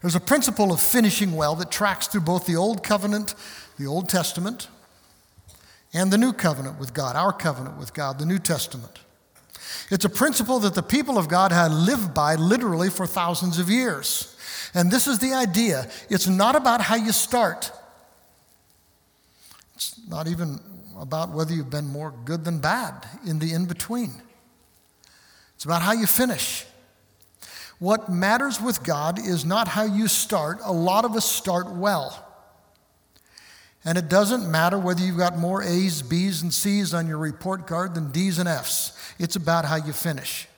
there's 0.00 0.14
a 0.14 0.20
principle 0.20 0.70
of 0.72 0.80
finishing 0.80 1.32
well 1.32 1.54
that 1.56 1.70
tracks 1.70 2.08
through 2.08 2.22
both 2.22 2.46
the 2.46 2.56
Old 2.56 2.82
Covenant, 2.82 3.34
the 3.78 3.86
Old 3.86 4.08
Testament, 4.08 4.68
and 5.94 6.12
the 6.12 6.18
New 6.18 6.32
Covenant 6.32 6.78
with 6.78 6.92
God, 6.92 7.16
our 7.16 7.32
covenant 7.32 7.78
with 7.78 7.94
God, 7.94 8.18
the 8.18 8.26
New 8.26 8.40
Testament. 8.40 8.98
It's 9.90 10.04
a 10.04 10.10
principle 10.10 10.58
that 10.60 10.74
the 10.74 10.82
people 10.82 11.16
of 11.16 11.28
God 11.28 11.52
had 11.52 11.70
lived 11.70 12.12
by 12.12 12.34
literally 12.34 12.90
for 12.90 13.06
thousands 13.06 13.58
of 13.58 13.70
years. 13.70 14.36
And 14.74 14.90
this 14.90 15.06
is 15.06 15.20
the 15.20 15.32
idea 15.32 15.88
it's 16.10 16.26
not 16.26 16.56
about 16.56 16.80
how 16.80 16.96
you 16.96 17.12
start, 17.12 17.70
it's 19.74 19.98
not 20.08 20.26
even 20.26 20.60
about 20.98 21.30
whether 21.30 21.52
you've 21.54 21.70
been 21.70 21.88
more 21.88 22.12
good 22.24 22.44
than 22.44 22.58
bad 22.58 23.06
in 23.26 23.38
the 23.38 23.52
in 23.52 23.66
between. 23.66 24.20
It's 25.54 25.64
about 25.64 25.82
how 25.82 25.92
you 25.92 26.06
finish. 26.06 26.66
What 27.78 28.08
matters 28.08 28.60
with 28.60 28.82
God 28.82 29.18
is 29.18 29.44
not 29.44 29.68
how 29.68 29.84
you 29.84 30.08
start. 30.08 30.58
A 30.62 30.72
lot 30.72 31.04
of 31.04 31.16
us 31.16 31.24
start 31.24 31.70
well. 31.70 32.24
And 33.84 33.98
it 33.98 34.08
doesn't 34.08 34.50
matter 34.50 34.78
whether 34.78 35.02
you've 35.02 35.18
got 35.18 35.36
more 35.36 35.62
A's, 35.62 36.00
B's, 36.00 36.42
and 36.42 36.52
C's 36.52 36.94
on 36.94 37.06
your 37.06 37.18
report 37.18 37.66
card 37.66 37.94
than 37.94 38.10
D's 38.10 38.38
and 38.38 38.48
F's. 38.48 38.92
It's 39.18 39.36
about 39.36 39.64
how 39.66 39.76
you 39.76 39.92
finish. 39.92 40.48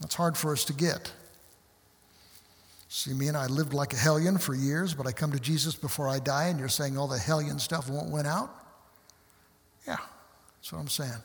That's 0.00 0.14
hard 0.14 0.36
for 0.36 0.52
us 0.52 0.64
to 0.66 0.74
get. 0.74 1.12
See, 2.88 3.14
me 3.14 3.28
and 3.28 3.36
I 3.36 3.46
lived 3.46 3.72
like 3.72 3.92
a 3.92 3.96
hellion 3.96 4.38
for 4.38 4.54
years, 4.54 4.94
but 4.94 5.06
I 5.06 5.12
come 5.12 5.32
to 5.32 5.40
Jesus 5.40 5.74
before 5.74 6.08
I 6.08 6.18
die, 6.18 6.48
and 6.48 6.58
you're 6.58 6.68
saying 6.68 6.96
all 6.96 7.08
the 7.08 7.18
hellion 7.18 7.58
stuff 7.58 7.88
won't 7.88 8.10
win 8.10 8.26
out? 8.26 8.50
Yeah, 9.86 9.96
that's 10.58 10.72
what 10.72 10.78
I'm 10.78 10.88
saying. 10.88 11.22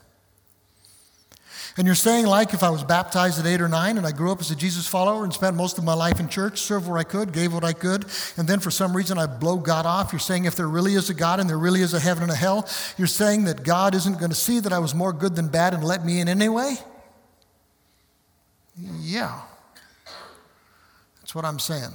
And 1.78 1.86
you're 1.86 1.96
saying, 1.96 2.26
like, 2.26 2.54
if 2.54 2.64
I 2.64 2.70
was 2.70 2.84
baptized 2.84 3.40
at 3.40 3.46
eight 3.46 3.62
or 3.62 3.70
nine 3.70 3.98
and 3.98 4.06
I 4.06 4.12
grew 4.12 4.32
up 4.32 4.40
as 4.40 4.52
a 4.52 4.56
Jesus 4.56 4.88
follower 4.88 5.24
and 5.24 5.34
spent 5.34 5.56
most 5.56 5.78
of 5.78 5.84
my 5.84 5.94
life 5.94 6.20
in 6.20 6.28
church, 6.28 6.60
served 6.60 6.88
where 6.88 6.98
I 6.98 7.04
could, 7.04 7.32
gave 7.32 7.54
what 7.54 7.64
I 7.64 7.74
could, 7.74 8.06
and 8.38 8.48
then 8.48 8.60
for 8.60 8.72
some 8.72 8.96
reason 8.96 9.18
I 9.18 9.26
blow 9.26 9.58
God 9.58 9.86
off, 9.86 10.12
you're 10.12 10.20
saying 10.20 10.46
if 10.46 10.56
there 10.56 10.68
really 10.68 10.96
is 10.96 11.10
a 11.10 11.14
God 11.14 11.40
and 11.40 11.50
there 11.50 11.58
really 11.58 11.82
is 11.82 11.94
a 11.94 12.00
heaven 12.00 12.24
and 12.24 12.32
a 12.32 12.36
hell, 12.36 12.68
you're 12.98 13.08
saying 13.08 13.46
that 13.46 13.64
God 13.64 13.96
isn't 13.96 14.20
going 14.20 14.32
to 14.32 14.36
see 14.36 14.60
that 14.60 14.74
I 14.74 14.80
was 14.80 14.94
more 14.94 15.14
good 15.14 15.36
than 15.36 15.48
bad 15.48 15.74
and 15.74 15.84
let 15.84 16.06
me 16.06 16.20
in 16.20 16.28
anyway? 16.28 16.76
Yeah. 19.00 19.42
That's 21.22 21.34
what 21.34 21.46
I'm 21.46 21.60
saying. 21.60 21.92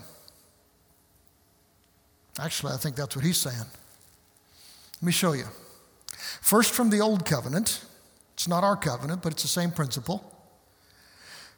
Actually, 2.41 2.73
I 2.73 2.77
think 2.77 2.97
that's 2.97 3.17
what 3.17 3.25
he's 3.25 3.39
saying. 3.39 3.57
Let 3.59 5.03
me 5.03 5.13
show 5.13 5.33
you. 5.33 5.45
First, 6.41 6.73
from 6.73 6.91
the 6.91 7.01
Old 7.01 7.27
Covenant. 7.27 7.83
It's 8.37 8.47
not 8.47 8.65
our 8.65 8.77
covenant, 8.77 9.23
but 9.23 9.33
it's 9.33 9.43
the 9.43 9.49
same 9.49 9.71
principle. 9.71 10.31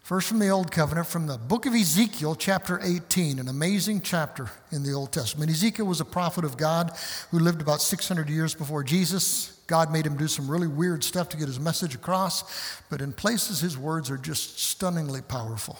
First, 0.04 0.28
from 0.28 0.38
the 0.38 0.48
Old 0.48 0.70
Covenant, 0.70 1.08
from 1.08 1.26
the 1.26 1.36
book 1.36 1.66
of 1.66 1.74
Ezekiel, 1.74 2.36
chapter 2.36 2.78
18, 2.80 3.40
an 3.40 3.48
amazing 3.48 4.00
chapter 4.00 4.48
in 4.70 4.84
the 4.84 4.92
Old 4.92 5.10
Testament. 5.10 5.50
Ezekiel 5.50 5.86
was 5.86 6.00
a 6.00 6.04
prophet 6.04 6.44
of 6.44 6.56
God 6.56 6.92
who 7.32 7.40
lived 7.40 7.60
about 7.60 7.82
600 7.82 8.30
years 8.30 8.54
before 8.54 8.84
Jesus. 8.84 9.60
God 9.66 9.92
made 9.92 10.06
him 10.06 10.16
do 10.16 10.28
some 10.28 10.48
really 10.48 10.68
weird 10.68 11.02
stuff 11.02 11.28
to 11.30 11.36
get 11.36 11.48
his 11.48 11.58
message 11.58 11.96
across, 11.96 12.80
but 12.88 13.02
in 13.02 13.12
places, 13.12 13.60
his 13.60 13.76
words 13.76 14.08
are 14.08 14.16
just 14.16 14.60
stunningly 14.60 15.20
powerful. 15.20 15.78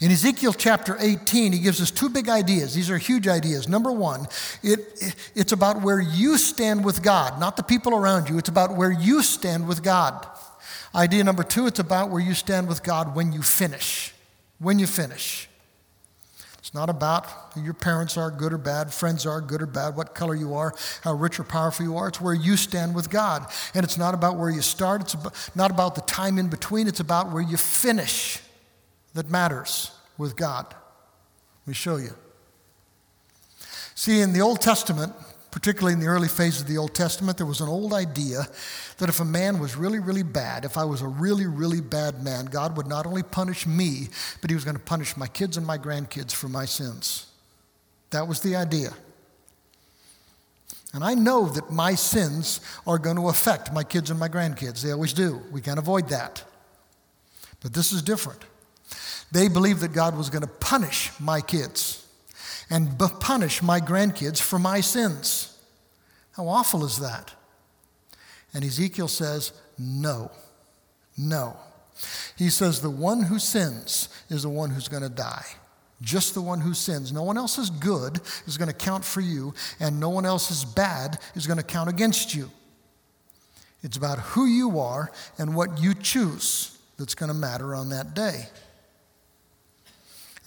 In 0.00 0.10
Ezekiel 0.10 0.52
chapter 0.52 0.96
18, 0.98 1.52
he 1.52 1.60
gives 1.60 1.80
us 1.80 1.90
two 1.90 2.08
big 2.08 2.28
ideas. 2.28 2.74
These 2.74 2.90
are 2.90 2.98
huge 2.98 3.28
ideas. 3.28 3.68
Number 3.68 3.92
one, 3.92 4.26
it, 4.62 5.14
it's 5.34 5.52
about 5.52 5.82
where 5.82 6.00
you 6.00 6.38
stand 6.38 6.84
with 6.84 7.02
God, 7.02 7.38
not 7.38 7.56
the 7.56 7.62
people 7.62 7.94
around 7.94 8.28
you. 8.28 8.36
It's 8.36 8.48
about 8.48 8.76
where 8.76 8.90
you 8.90 9.22
stand 9.22 9.68
with 9.68 9.82
God. 9.82 10.26
Idea 10.94 11.22
number 11.22 11.44
two, 11.44 11.66
it's 11.66 11.78
about 11.78 12.10
where 12.10 12.20
you 12.20 12.34
stand 12.34 12.68
with 12.68 12.82
God 12.82 13.14
when 13.14 13.32
you 13.32 13.42
finish. 13.42 14.12
When 14.58 14.78
you 14.78 14.86
finish. 14.86 15.48
It's 16.58 16.74
not 16.74 16.90
about 16.90 17.26
who 17.54 17.62
your 17.62 17.74
parents 17.74 18.16
are, 18.16 18.30
good 18.30 18.52
or 18.52 18.58
bad, 18.58 18.92
friends 18.92 19.24
are, 19.24 19.40
good 19.40 19.62
or 19.62 19.66
bad, 19.66 19.94
what 19.94 20.14
color 20.14 20.34
you 20.34 20.54
are, 20.54 20.74
how 21.02 21.14
rich 21.14 21.38
or 21.38 21.44
powerful 21.44 21.86
you 21.86 21.96
are. 21.96 22.08
It's 22.08 22.20
where 22.20 22.34
you 22.34 22.56
stand 22.56 22.94
with 22.94 23.08
God. 23.08 23.46
And 23.74 23.84
it's 23.84 23.98
not 23.98 24.14
about 24.14 24.36
where 24.36 24.50
you 24.50 24.62
start, 24.62 25.00
it's 25.02 25.14
about, 25.14 25.50
not 25.54 25.70
about 25.70 25.94
the 25.94 26.00
time 26.02 26.38
in 26.38 26.48
between, 26.48 26.88
it's 26.88 27.00
about 27.00 27.30
where 27.30 27.42
you 27.42 27.56
finish 27.56 28.40
that 29.14 29.30
matters 29.30 29.90
with 30.18 30.36
God. 30.36 30.66
Let 30.70 31.68
me 31.68 31.74
show 31.74 31.96
you. 31.96 32.14
See, 33.94 34.20
in 34.20 34.32
the 34.32 34.40
Old 34.40 34.60
Testament, 34.60 35.12
particularly 35.50 35.92
in 35.92 36.00
the 36.00 36.06
early 36.06 36.28
phase 36.28 36.60
of 36.60 36.66
the 36.66 36.78
Old 36.78 36.94
Testament, 36.94 37.36
there 37.36 37.46
was 37.46 37.60
an 37.60 37.68
old 37.68 37.92
idea 37.92 38.46
that 38.98 39.08
if 39.08 39.20
a 39.20 39.24
man 39.24 39.58
was 39.58 39.76
really, 39.76 40.00
really 40.00 40.22
bad, 40.22 40.64
if 40.64 40.76
I 40.76 40.84
was 40.84 41.02
a 41.02 41.06
really, 41.06 41.46
really 41.46 41.80
bad 41.80 42.24
man, 42.24 42.46
God 42.46 42.76
would 42.76 42.86
not 42.86 43.06
only 43.06 43.22
punish 43.22 43.66
me, 43.66 44.08
but 44.40 44.50
he 44.50 44.54
was 44.54 44.64
going 44.64 44.76
to 44.76 44.82
punish 44.82 45.16
my 45.16 45.26
kids 45.28 45.56
and 45.56 45.66
my 45.66 45.78
grandkids 45.78 46.32
for 46.32 46.48
my 46.48 46.64
sins. 46.64 47.26
That 48.10 48.26
was 48.26 48.40
the 48.40 48.56
idea. 48.56 48.92
And 50.94 51.04
I 51.04 51.14
know 51.14 51.48
that 51.48 51.70
my 51.70 51.94
sins 51.94 52.60
are 52.86 52.98
going 52.98 53.16
to 53.16 53.28
affect 53.28 53.72
my 53.72 53.84
kids 53.84 54.10
and 54.10 54.18
my 54.18 54.28
grandkids. 54.28 54.82
They 54.82 54.92
always 54.92 55.12
do. 55.12 55.42
We 55.50 55.60
can't 55.60 55.78
avoid 55.78 56.08
that. 56.08 56.44
But 57.60 57.72
this 57.72 57.92
is 57.92 58.02
different. 58.02 58.40
They 59.32 59.48
believed 59.48 59.80
that 59.80 59.94
God 59.94 60.16
was 60.16 60.30
going 60.30 60.42
to 60.42 60.48
punish 60.48 61.10
my 61.18 61.40
kids 61.40 62.06
and 62.70 62.98
punish 62.98 63.62
my 63.62 63.80
grandkids 63.80 64.40
for 64.40 64.58
my 64.58 64.80
sins. 64.80 65.58
How 66.36 66.48
awful 66.48 66.84
is 66.84 66.98
that? 67.00 67.32
And 68.54 68.62
Ezekiel 68.64 69.08
says, 69.08 69.52
No, 69.78 70.30
no. 71.16 71.56
He 72.36 72.50
says, 72.50 72.80
The 72.80 72.90
one 72.90 73.22
who 73.22 73.38
sins 73.38 74.08
is 74.28 74.42
the 74.42 74.48
one 74.50 74.70
who's 74.70 74.88
going 74.88 75.02
to 75.02 75.08
die. 75.08 75.46
Just 76.02 76.34
the 76.34 76.42
one 76.42 76.60
who 76.60 76.74
sins. 76.74 77.12
No 77.12 77.22
one 77.22 77.38
else 77.38 77.58
is 77.58 77.70
good 77.70 78.20
is 78.46 78.58
going 78.58 78.68
to 78.68 78.74
count 78.74 79.04
for 79.04 79.20
you, 79.20 79.54
and 79.78 80.00
no 80.00 80.10
one 80.10 80.26
else 80.26 80.50
is 80.50 80.64
bad 80.64 81.18
is 81.34 81.46
going 81.46 81.58
to 81.58 81.62
count 81.62 81.88
against 81.88 82.34
you. 82.34 82.50
It's 83.82 83.96
about 83.96 84.18
who 84.18 84.46
you 84.46 84.78
are 84.78 85.10
and 85.38 85.54
what 85.54 85.80
you 85.80 85.94
choose 85.94 86.76
that's 86.98 87.14
going 87.14 87.28
to 87.28 87.34
matter 87.34 87.74
on 87.74 87.88
that 87.90 88.14
day. 88.14 88.46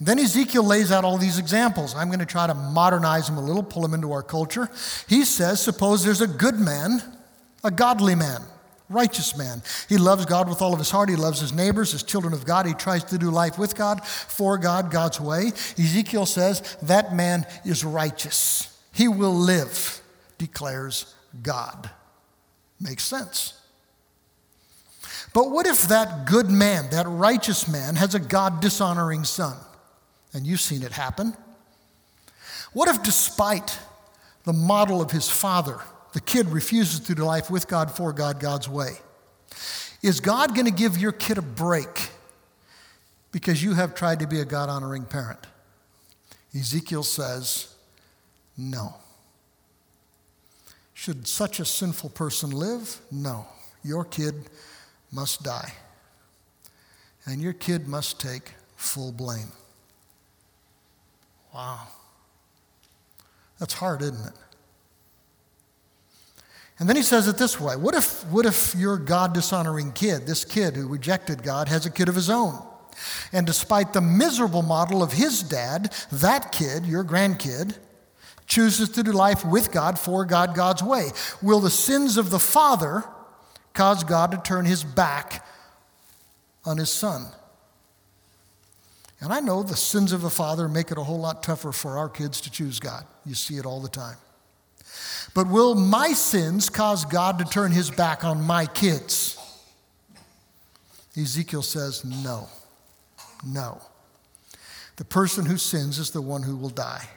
Then 0.00 0.18
Ezekiel 0.18 0.64
lays 0.64 0.92
out 0.92 1.04
all 1.04 1.16
these 1.16 1.38
examples. 1.38 1.94
I'm 1.94 2.08
going 2.08 2.18
to 2.18 2.26
try 2.26 2.46
to 2.46 2.54
modernize 2.54 3.26
them 3.26 3.38
a 3.38 3.40
little, 3.40 3.62
pull 3.62 3.82
them 3.82 3.94
into 3.94 4.12
our 4.12 4.22
culture. 4.22 4.68
He 5.08 5.24
says, 5.24 5.60
Suppose 5.60 6.04
there's 6.04 6.20
a 6.20 6.26
good 6.26 6.56
man, 6.56 7.02
a 7.64 7.70
godly 7.70 8.14
man, 8.14 8.42
righteous 8.90 9.38
man. 9.38 9.62
He 9.88 9.96
loves 9.96 10.26
God 10.26 10.50
with 10.50 10.60
all 10.60 10.74
of 10.74 10.78
his 10.78 10.90
heart. 10.90 11.08
He 11.08 11.16
loves 11.16 11.40
his 11.40 11.54
neighbors, 11.54 11.92
his 11.92 12.02
children 12.02 12.34
of 12.34 12.44
God. 12.44 12.66
He 12.66 12.74
tries 12.74 13.04
to 13.04 13.16
do 13.16 13.30
life 13.30 13.58
with 13.58 13.74
God, 13.74 14.04
for 14.06 14.58
God, 14.58 14.90
God's 14.90 15.18
way. 15.18 15.46
Ezekiel 15.78 16.26
says, 16.26 16.76
That 16.82 17.14
man 17.14 17.46
is 17.64 17.82
righteous. 17.82 18.78
He 18.92 19.08
will 19.08 19.34
live, 19.34 20.02
declares 20.36 21.14
God. 21.42 21.88
Makes 22.78 23.04
sense. 23.04 23.54
But 25.32 25.50
what 25.50 25.66
if 25.66 25.88
that 25.88 26.26
good 26.26 26.50
man, 26.50 26.90
that 26.90 27.06
righteous 27.06 27.66
man, 27.66 27.96
has 27.96 28.14
a 28.14 28.20
God 28.20 28.60
dishonoring 28.60 29.24
son? 29.24 29.56
And 30.36 30.46
you've 30.46 30.60
seen 30.60 30.82
it 30.82 30.92
happen. 30.92 31.34
What 32.74 32.90
if, 32.90 33.02
despite 33.02 33.78
the 34.44 34.52
model 34.52 35.00
of 35.00 35.10
his 35.10 35.30
father, 35.30 35.80
the 36.12 36.20
kid 36.20 36.50
refuses 36.50 37.00
to 37.00 37.14
do 37.14 37.24
life 37.24 37.50
with 37.50 37.66
God, 37.66 37.90
for 37.90 38.12
God, 38.12 38.38
God's 38.38 38.68
way? 38.68 38.90
Is 40.02 40.20
God 40.20 40.54
going 40.54 40.66
to 40.66 40.72
give 40.72 40.98
your 40.98 41.12
kid 41.12 41.38
a 41.38 41.42
break 41.42 42.10
because 43.32 43.64
you 43.64 43.72
have 43.72 43.94
tried 43.94 44.20
to 44.20 44.26
be 44.26 44.40
a 44.40 44.44
God 44.44 44.68
honoring 44.68 45.06
parent? 45.06 45.40
Ezekiel 46.54 47.02
says, 47.02 47.74
no. 48.58 48.94
Should 50.92 51.26
such 51.26 51.60
a 51.60 51.64
sinful 51.64 52.10
person 52.10 52.50
live? 52.50 53.00
No. 53.10 53.46
Your 53.82 54.04
kid 54.04 54.34
must 55.10 55.42
die. 55.42 55.72
and 57.24 57.40
your 57.40 57.54
kid 57.54 57.88
must 57.88 58.20
take 58.20 58.52
full 58.76 59.12
blame. 59.12 59.50
Wow. 61.56 61.80
That's 63.58 63.72
hard, 63.72 64.02
isn't 64.02 64.26
it? 64.26 64.34
And 66.78 66.86
then 66.86 66.96
he 66.96 67.02
says 67.02 67.26
it 67.28 67.38
this 67.38 67.58
way 67.58 67.76
What 67.76 67.94
if, 67.94 68.26
what 68.26 68.44
if 68.44 68.74
your 68.74 68.98
God 68.98 69.32
dishonoring 69.32 69.92
kid, 69.92 70.26
this 70.26 70.44
kid 70.44 70.76
who 70.76 70.86
rejected 70.86 71.42
God, 71.42 71.68
has 71.68 71.86
a 71.86 71.90
kid 71.90 72.10
of 72.10 72.14
his 72.14 72.28
own? 72.28 72.62
And 73.32 73.46
despite 73.46 73.94
the 73.94 74.02
miserable 74.02 74.60
model 74.60 75.02
of 75.02 75.14
his 75.14 75.42
dad, 75.42 75.94
that 76.12 76.52
kid, 76.52 76.84
your 76.84 77.04
grandkid, 77.04 77.78
chooses 78.46 78.90
to 78.90 79.02
do 79.02 79.12
life 79.12 79.42
with 79.42 79.72
God, 79.72 79.98
for 79.98 80.26
God, 80.26 80.54
God's 80.54 80.82
way. 80.82 81.08
Will 81.40 81.60
the 81.60 81.70
sins 81.70 82.18
of 82.18 82.28
the 82.28 82.38
father 82.38 83.02
cause 83.72 84.04
God 84.04 84.30
to 84.32 84.36
turn 84.38 84.66
his 84.66 84.84
back 84.84 85.44
on 86.66 86.76
his 86.76 86.90
son? 86.90 87.26
And 89.20 89.32
I 89.32 89.40
know 89.40 89.62
the 89.62 89.76
sins 89.76 90.12
of 90.12 90.24
a 90.24 90.30
father 90.30 90.68
make 90.68 90.90
it 90.90 90.98
a 90.98 91.02
whole 91.02 91.18
lot 91.18 91.42
tougher 91.42 91.72
for 91.72 91.96
our 91.96 92.08
kids 92.08 92.40
to 92.42 92.50
choose 92.50 92.78
God. 92.78 93.04
You 93.24 93.34
see 93.34 93.56
it 93.56 93.64
all 93.64 93.80
the 93.80 93.88
time. 93.88 94.16
But 95.34 95.48
will 95.48 95.74
my 95.74 96.12
sins 96.12 96.68
cause 96.68 97.04
God 97.04 97.38
to 97.38 97.44
turn 97.44 97.72
his 97.72 97.90
back 97.90 98.24
on 98.24 98.42
my 98.42 98.66
kids? 98.66 99.38
Ezekiel 101.16 101.62
says, 101.62 102.04
no. 102.04 102.48
No. 103.46 103.80
The 104.96 105.04
person 105.04 105.46
who 105.46 105.56
sins 105.56 105.98
is 105.98 106.10
the 106.10 106.22
one 106.22 106.42
who 106.42 106.56
will 106.56 106.70
die. 106.70 107.08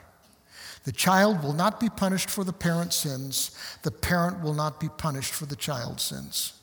The 0.84 0.92
child 0.92 1.42
will 1.42 1.52
not 1.52 1.78
be 1.78 1.90
punished 1.90 2.30
for 2.30 2.44
the 2.44 2.52
parent's 2.52 2.96
sins. 2.96 3.50
The 3.82 3.90
parent 3.90 4.42
will 4.42 4.54
not 4.54 4.80
be 4.80 4.88
punished 4.88 5.34
for 5.34 5.44
the 5.44 5.56
child's 5.56 6.02
sins. 6.02 6.54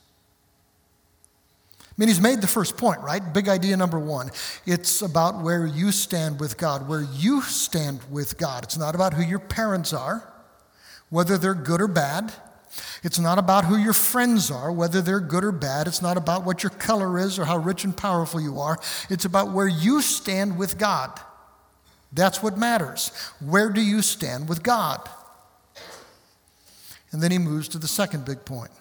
I 1.97 2.01
mean, 2.01 2.09
he's 2.09 2.21
made 2.21 2.41
the 2.41 2.47
first 2.47 2.77
point, 2.77 3.01
right? 3.01 3.21
Big 3.33 3.49
idea 3.49 3.75
number 3.75 3.97
one. 3.97 4.29
It's 4.67 5.01
about 5.01 5.41
where 5.41 5.65
you 5.65 5.91
stand 5.91 6.39
with 6.39 6.55
God, 6.57 6.87
where 6.87 7.01
you 7.01 7.41
stand 7.41 8.01
with 8.11 8.37
God. 8.37 8.63
It's 8.63 8.77
not 8.77 8.93
about 8.93 9.15
who 9.15 9.23
your 9.23 9.39
parents 9.39 9.93
are, 9.93 10.31
whether 11.09 11.39
they're 11.39 11.55
good 11.55 11.81
or 11.81 11.87
bad. 11.87 12.31
It's 13.01 13.17
not 13.17 13.39
about 13.39 13.65
who 13.65 13.77
your 13.77 13.93
friends 13.93 14.51
are, 14.51 14.71
whether 14.71 15.01
they're 15.01 15.19
good 15.19 15.43
or 15.43 15.51
bad. 15.51 15.87
It's 15.87 16.03
not 16.03 16.17
about 16.17 16.45
what 16.45 16.61
your 16.61 16.69
color 16.69 17.17
is 17.17 17.39
or 17.39 17.45
how 17.45 17.57
rich 17.57 17.83
and 17.83 17.97
powerful 17.97 18.39
you 18.39 18.59
are. 18.59 18.77
It's 19.09 19.25
about 19.25 19.51
where 19.51 19.67
you 19.67 20.03
stand 20.03 20.59
with 20.59 20.77
God. 20.77 21.19
That's 22.13 22.43
what 22.43 22.59
matters. 22.59 23.09
Where 23.39 23.71
do 23.71 23.81
you 23.81 24.03
stand 24.03 24.47
with 24.47 24.61
God? 24.61 25.09
And 27.11 27.23
then 27.23 27.31
he 27.31 27.39
moves 27.39 27.67
to 27.69 27.79
the 27.79 27.87
second 27.87 28.23
big 28.23 28.45
point. 28.45 28.71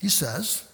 He 0.00 0.08
says, 0.08 0.67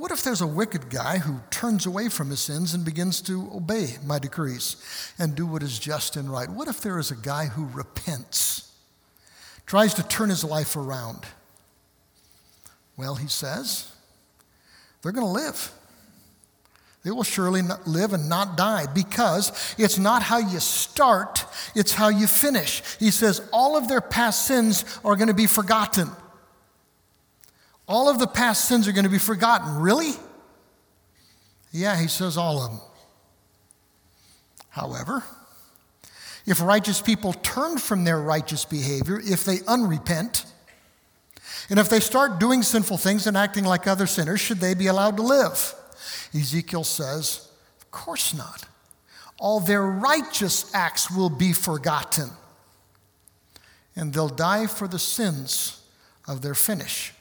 What 0.00 0.12
if 0.12 0.22
there's 0.22 0.40
a 0.40 0.46
wicked 0.46 0.88
guy 0.88 1.18
who 1.18 1.40
turns 1.50 1.84
away 1.84 2.08
from 2.08 2.30
his 2.30 2.40
sins 2.40 2.72
and 2.72 2.86
begins 2.86 3.20
to 3.20 3.50
obey 3.54 3.98
my 4.02 4.18
decrees 4.18 4.76
and 5.18 5.34
do 5.34 5.44
what 5.44 5.62
is 5.62 5.78
just 5.78 6.16
and 6.16 6.32
right? 6.32 6.48
What 6.48 6.68
if 6.68 6.80
there 6.80 6.98
is 6.98 7.10
a 7.10 7.16
guy 7.16 7.46
who 7.46 7.66
repents? 7.66 8.72
tries 9.66 9.92
to 9.94 10.02
turn 10.02 10.30
his 10.30 10.42
life 10.42 10.74
around. 10.74 11.20
Well, 12.96 13.14
he 13.14 13.28
says, 13.28 13.92
they're 15.00 15.12
going 15.12 15.26
to 15.26 15.32
live. 15.32 15.70
They 17.04 17.12
will 17.12 17.22
surely 17.22 17.62
live 17.86 18.12
and 18.12 18.28
not 18.28 18.56
die 18.56 18.86
because 18.92 19.76
it's 19.78 19.96
not 19.96 20.22
how 20.24 20.38
you 20.38 20.60
start, 20.60 21.44
it's 21.76 21.92
how 21.92 22.08
you 22.08 22.26
finish. 22.26 22.82
He 22.98 23.12
says 23.12 23.48
all 23.52 23.76
of 23.76 23.86
their 23.86 24.00
past 24.00 24.46
sins 24.46 24.98
are 25.04 25.14
going 25.14 25.28
to 25.28 25.34
be 25.34 25.46
forgotten. 25.46 26.10
All 27.90 28.08
of 28.08 28.20
the 28.20 28.28
past 28.28 28.66
sins 28.66 28.86
are 28.86 28.92
going 28.92 29.04
to 29.04 29.10
be 29.10 29.18
forgotten. 29.18 29.74
Really? 29.74 30.12
Yeah, 31.72 32.00
he 32.00 32.06
says 32.06 32.36
all 32.36 32.62
of 32.62 32.70
them. 32.70 32.80
However, 34.68 35.24
if 36.46 36.62
righteous 36.62 37.00
people 37.00 37.32
turn 37.32 37.78
from 37.78 38.04
their 38.04 38.20
righteous 38.20 38.64
behavior, 38.64 39.20
if 39.20 39.44
they 39.44 39.58
unrepent, 39.66 40.46
and 41.68 41.80
if 41.80 41.88
they 41.88 41.98
start 41.98 42.38
doing 42.38 42.62
sinful 42.62 42.96
things 42.96 43.26
and 43.26 43.36
acting 43.36 43.64
like 43.64 43.88
other 43.88 44.06
sinners, 44.06 44.38
should 44.38 44.58
they 44.58 44.74
be 44.74 44.86
allowed 44.86 45.16
to 45.16 45.24
live? 45.24 45.74
Ezekiel 46.32 46.84
says, 46.84 47.48
Of 47.80 47.90
course 47.90 48.32
not. 48.32 48.66
All 49.36 49.58
their 49.58 49.82
righteous 49.82 50.72
acts 50.76 51.10
will 51.10 51.28
be 51.28 51.52
forgotten, 51.52 52.30
and 53.96 54.12
they'll 54.12 54.28
die 54.28 54.68
for 54.68 54.86
the 54.86 55.00
sins 55.00 55.84
of 56.28 56.42
their 56.42 56.54
finish. 56.54 57.14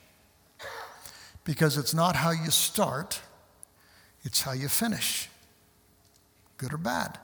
Because 1.49 1.79
it's 1.79 1.95
not 1.95 2.15
how 2.15 2.29
you 2.29 2.51
start, 2.51 3.21
it's 4.23 4.43
how 4.43 4.51
you 4.51 4.67
finish, 4.67 5.29
good 6.57 6.71
or 6.71 6.77
bad 6.77 7.17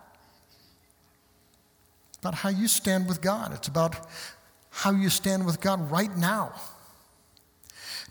about 2.25 2.39
how 2.39 2.49
you 2.49 2.67
stand 2.67 3.07
with 3.07 3.21
God. 3.21 3.53
It's 3.53 3.67
about 3.67 4.07
how 4.71 4.89
you 4.89 5.11
stand 5.11 5.45
with 5.45 5.61
God 5.61 5.91
right 5.91 6.17
now. 6.17 6.53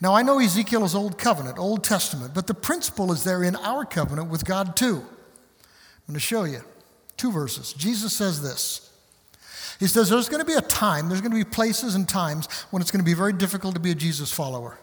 Now, 0.00 0.14
I 0.14 0.22
know 0.22 0.38
Ezekiel 0.38 0.84
is 0.84 0.94
Old 0.94 1.18
Covenant, 1.18 1.58
Old 1.58 1.82
Testament, 1.82 2.32
but 2.32 2.46
the 2.46 2.54
principle 2.54 3.10
is 3.10 3.24
there 3.24 3.42
in 3.42 3.56
our 3.56 3.84
covenant 3.84 4.30
with 4.30 4.44
God 4.44 4.76
too. 4.76 4.98
I'm 4.98 6.06
going 6.06 6.14
to 6.14 6.20
show 6.20 6.44
you 6.44 6.60
two 7.16 7.32
verses. 7.32 7.72
Jesus 7.72 8.12
says 8.12 8.40
this. 8.40 8.92
He 9.80 9.88
says 9.88 10.10
there's 10.10 10.28
going 10.28 10.42
to 10.42 10.46
be 10.46 10.54
a 10.54 10.60
time, 10.60 11.08
there's 11.08 11.20
going 11.20 11.32
to 11.32 11.36
be 11.36 11.42
places 11.42 11.96
and 11.96 12.08
times 12.08 12.46
when 12.70 12.80
it's 12.80 12.92
going 12.92 13.04
to 13.04 13.04
be 13.04 13.14
very 13.14 13.32
difficult 13.32 13.74
to 13.74 13.80
be 13.80 13.90
a 13.90 13.96
Jesus 13.96 14.32
follower. 14.32 14.78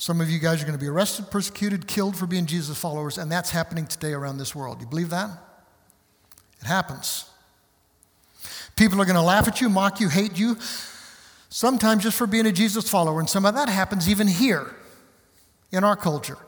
Some 0.00 0.22
of 0.22 0.30
you 0.30 0.38
guys 0.38 0.62
are 0.62 0.64
going 0.64 0.78
to 0.78 0.82
be 0.82 0.88
arrested, 0.88 1.30
persecuted, 1.30 1.86
killed 1.86 2.16
for 2.16 2.26
being 2.26 2.46
Jesus 2.46 2.78
followers, 2.78 3.18
and 3.18 3.30
that's 3.30 3.50
happening 3.50 3.86
today 3.86 4.14
around 4.14 4.38
this 4.38 4.54
world. 4.54 4.78
Do 4.78 4.84
you 4.84 4.88
believe 4.88 5.10
that? 5.10 5.28
It 6.58 6.66
happens. 6.66 7.28
People 8.76 9.02
are 9.02 9.04
going 9.04 9.16
to 9.16 9.20
laugh 9.20 9.46
at 9.46 9.60
you, 9.60 9.68
mock 9.68 10.00
you, 10.00 10.08
hate 10.08 10.38
you, 10.38 10.56
sometimes 11.50 12.02
just 12.04 12.16
for 12.16 12.26
being 12.26 12.46
a 12.46 12.50
Jesus 12.50 12.88
follower. 12.88 13.20
And 13.20 13.28
some 13.28 13.44
of 13.44 13.52
that 13.56 13.68
happens 13.68 14.08
even 14.08 14.26
here 14.26 14.74
in 15.70 15.84
our 15.84 15.96
culture. 15.96 16.38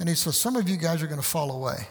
And 0.00 0.08
he 0.08 0.16
says, 0.16 0.36
Some 0.36 0.56
of 0.56 0.68
you 0.68 0.76
guys 0.76 1.00
are 1.00 1.06
going 1.06 1.20
to 1.20 1.24
fall 1.24 1.52
away. 1.52 1.86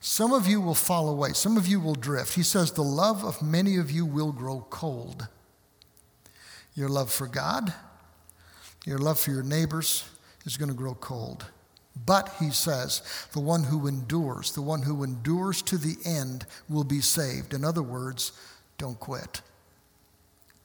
Some 0.00 0.32
of 0.32 0.48
you 0.48 0.60
will 0.60 0.74
fall 0.74 1.08
away. 1.08 1.34
Some 1.34 1.56
of 1.56 1.68
you 1.68 1.78
will 1.78 1.94
drift. 1.94 2.34
He 2.34 2.42
says, 2.42 2.72
The 2.72 2.82
love 2.82 3.22
of 3.22 3.40
many 3.40 3.76
of 3.76 3.92
you 3.92 4.04
will 4.04 4.32
grow 4.32 4.66
cold. 4.70 5.28
Your 6.74 6.88
love 6.88 7.12
for 7.12 7.28
God, 7.28 7.72
your 8.86 8.98
love 8.98 9.20
for 9.20 9.32
your 9.32 9.42
neighbors 9.42 10.04
is 10.46 10.56
going 10.56 10.70
to 10.70 10.74
grow 10.74 10.94
cold. 10.94 11.44
But, 12.04 12.34
he 12.38 12.50
says, 12.50 13.02
the 13.32 13.40
one 13.40 13.64
who 13.64 13.86
endures, 13.86 14.52
the 14.52 14.62
one 14.62 14.82
who 14.82 15.02
endures 15.02 15.62
to 15.62 15.78
the 15.78 15.96
end 16.04 16.46
will 16.68 16.84
be 16.84 17.00
saved. 17.00 17.54
In 17.54 17.64
other 17.64 17.82
words, 17.82 18.32
don't 18.78 19.00
quit. 19.00 19.40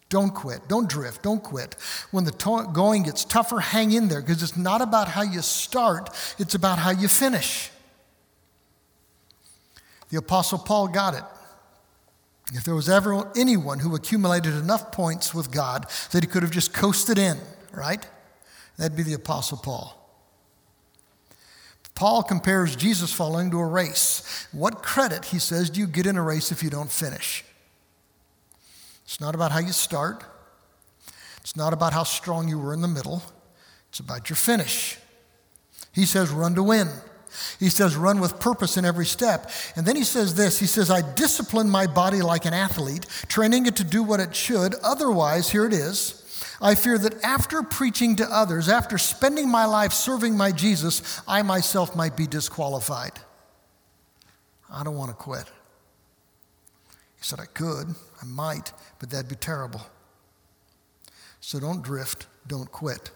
Don't 0.09 0.35
quit. 0.35 0.67
Don't 0.67 0.89
drift. 0.89 1.23
Don't 1.23 1.41
quit. 1.41 1.75
When 2.11 2.25
the 2.25 2.31
to- 2.31 2.69
going 2.73 3.03
gets 3.03 3.23
tougher, 3.23 3.61
hang 3.61 3.93
in 3.93 4.09
there 4.09 4.21
because 4.21 4.43
it's 4.43 4.57
not 4.57 4.81
about 4.81 5.07
how 5.07 5.21
you 5.21 5.41
start, 5.41 6.09
it's 6.37 6.53
about 6.53 6.77
how 6.79 6.91
you 6.91 7.07
finish. 7.07 7.71
The 10.09 10.17
Apostle 10.17 10.59
Paul 10.59 10.89
got 10.89 11.13
it. 11.13 11.23
If 12.53 12.65
there 12.65 12.75
was 12.75 12.89
ever 12.89 13.31
anyone 13.37 13.79
who 13.79 13.95
accumulated 13.95 14.53
enough 14.53 14.91
points 14.91 15.33
with 15.33 15.49
God 15.49 15.85
that 16.11 16.21
he 16.21 16.27
could 16.27 16.43
have 16.43 16.51
just 16.51 16.73
coasted 16.73 17.17
in, 17.17 17.37
right? 17.73 18.05
That'd 18.77 18.97
be 18.97 19.03
the 19.03 19.13
Apostle 19.13 19.57
Paul. 19.57 19.97
Paul 22.01 22.23
compares 22.23 22.75
Jesus 22.75 23.13
following 23.13 23.51
to 23.51 23.59
a 23.59 23.65
race. 23.67 24.47
What 24.51 24.81
credit, 24.81 25.25
he 25.25 25.37
says, 25.37 25.69
do 25.69 25.79
you 25.79 25.85
get 25.85 26.07
in 26.07 26.17
a 26.17 26.23
race 26.23 26.51
if 26.51 26.63
you 26.63 26.71
don't 26.71 26.91
finish? 26.91 27.45
It's 29.03 29.21
not 29.21 29.35
about 29.35 29.51
how 29.51 29.59
you 29.59 29.71
start, 29.71 30.23
it's 31.41 31.55
not 31.55 31.73
about 31.73 31.93
how 31.93 32.01
strong 32.01 32.47
you 32.47 32.57
were 32.57 32.73
in 32.73 32.81
the 32.81 32.87
middle, 32.87 33.21
it's 33.89 33.99
about 33.99 34.29
your 34.29 34.37
finish. 34.37 34.97
He 35.91 36.05
says, 36.05 36.31
run 36.31 36.55
to 36.55 36.63
win. 36.63 36.87
He 37.59 37.69
says, 37.69 37.95
run 37.95 38.19
with 38.19 38.39
purpose 38.39 38.77
in 38.77 38.85
every 38.85 39.05
step. 39.05 39.51
And 39.75 39.85
then 39.85 39.95
he 39.95 40.03
says 40.03 40.33
this 40.35 40.59
He 40.59 40.65
says, 40.65 40.89
I 40.89 41.01
discipline 41.13 41.69
my 41.69 41.85
body 41.85 42.21
like 42.21 42.45
an 42.45 42.53
athlete, 42.53 43.05
training 43.27 43.67
it 43.67 43.75
to 43.75 43.83
do 43.83 44.01
what 44.01 44.19
it 44.19 44.35
should. 44.35 44.73
Otherwise, 44.81 45.51
here 45.51 45.65
it 45.65 45.73
is 45.73 46.20
I 46.61 46.75
fear 46.75 46.97
that 46.99 47.23
after 47.23 47.63
preaching 47.63 48.17
to 48.17 48.25
others, 48.31 48.69
after 48.69 48.99
spending 48.99 49.49
my 49.49 49.65
life 49.65 49.93
serving 49.93 50.37
my 50.37 50.51
Jesus, 50.51 51.21
I 51.27 51.41
myself 51.41 51.95
might 51.95 52.15
be 52.15 52.27
disqualified. 52.27 53.13
I 54.71 54.83
don't 54.83 54.95
want 54.95 55.09
to 55.09 55.15
quit. 55.15 55.45
He 57.17 57.23
said, 57.23 57.39
I 57.39 57.45
could, 57.45 57.87
I 58.21 58.25
might, 58.25 58.71
but 58.99 59.09
that'd 59.09 59.27
be 59.27 59.35
terrible. 59.35 59.81
So 61.39 61.59
don't 61.59 61.81
drift, 61.81 62.27
don't 62.47 62.71
quit. 62.71 63.09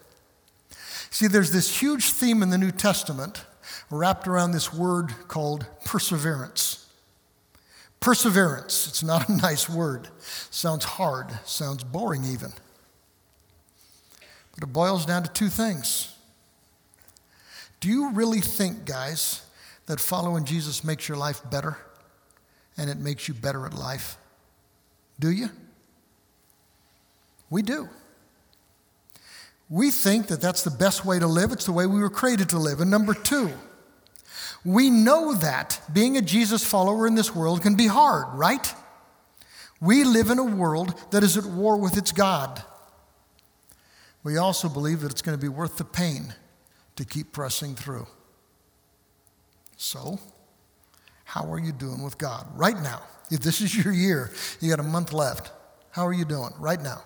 See, 1.12 1.27
there's 1.27 1.51
this 1.51 1.79
huge 1.79 2.10
theme 2.10 2.41
in 2.41 2.49
the 2.49 2.58
New 2.58 2.71
Testament 2.71 3.45
wrapped 3.91 4.27
around 4.27 4.51
this 4.51 4.73
word 4.73 5.13
called 5.27 5.67
perseverance. 5.86 6.88
Perseverance, 7.99 8.88
it's 8.88 9.03
not 9.03 9.29
a 9.29 9.31
nice 9.38 9.69
word. 9.69 10.10
Sounds 10.49 10.84
hard, 10.84 11.27
sounds 11.45 11.84
boring 11.84 12.25
even. 12.25 12.51
But 14.55 14.69
it 14.69 14.73
boils 14.73 15.05
down 15.05 15.23
to 15.23 15.29
two 15.29 15.49
things. 15.49 16.15
Do 17.79 17.89
you 17.89 18.11
really 18.11 18.41
think, 18.41 18.85
guys, 18.85 19.45
that 19.85 19.99
following 19.99 20.45
Jesus 20.45 20.83
makes 20.83 21.07
your 21.07 21.17
life 21.17 21.41
better 21.51 21.77
and 22.77 22.89
it 22.89 22.97
makes 22.97 23.27
you 23.27 23.33
better 23.33 23.65
at 23.65 23.73
life? 23.73 24.17
Do 25.19 25.29
you? 25.29 25.49
We 27.49 27.61
do. 27.61 27.89
We 29.69 29.91
think 29.91 30.27
that 30.27 30.41
that's 30.41 30.63
the 30.63 30.71
best 30.71 31.05
way 31.05 31.19
to 31.19 31.27
live. 31.27 31.51
It's 31.51 31.65
the 31.65 31.71
way 31.71 31.85
we 31.85 31.99
were 31.99 32.09
created 32.09 32.49
to 32.49 32.57
live. 32.59 32.81
And 32.81 32.91
number 32.91 33.13
two, 33.13 33.51
we 34.63 34.89
know 34.89 35.35
that 35.35 35.79
being 35.93 36.17
a 36.17 36.21
Jesus 36.21 36.65
follower 36.65 37.07
in 37.07 37.15
this 37.15 37.35
world 37.35 37.61
can 37.61 37.75
be 37.75 37.87
hard, 37.87 38.37
right? 38.37 38.73
We 39.79 40.03
live 40.03 40.29
in 40.29 40.39
a 40.39 40.43
world 40.43 40.99
that 41.11 41.23
is 41.23 41.37
at 41.37 41.45
war 41.45 41.77
with 41.77 41.97
its 41.97 42.11
God. 42.11 42.63
We 44.25 44.38
also 44.38 44.67
believe 44.67 45.01
that 45.01 45.11
it's 45.11 45.21
going 45.21 45.38
to 45.38 45.41
be 45.41 45.47
worth 45.47 45.77
the 45.77 45.85
pain 45.85 46.33
to 46.95 47.05
keep 47.05 47.31
pressing 47.31 47.75
through. 47.75 48.07
So, 49.77 50.19
how 51.25 51.51
are 51.51 51.59
you 51.59 51.71
doing 51.71 52.03
with 52.03 52.17
God 52.17 52.47
right 52.55 52.81
now? 52.81 53.03
If 53.29 53.41
this 53.41 53.61
is 53.61 53.77
your 53.77 53.93
year, 53.93 54.31
you 54.59 54.69
got 54.69 54.79
a 54.79 54.83
month 54.83 55.13
left. 55.13 55.51
How 55.91 56.07
are 56.07 56.13
you 56.13 56.25
doing 56.25 56.49
right 56.57 56.81
now? 56.81 57.03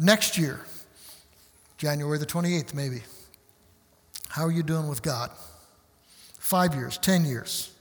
Next 0.00 0.38
year, 0.38 0.60
January 1.76 2.16
the 2.16 2.26
28th, 2.26 2.72
maybe. 2.72 3.02
How 4.30 4.44
are 4.44 4.52
you 4.52 4.62
doing 4.62 4.88
with 4.88 5.02
God? 5.02 5.30
Five 6.38 6.74
years, 6.74 6.96
10 6.96 7.26
years. 7.26 7.74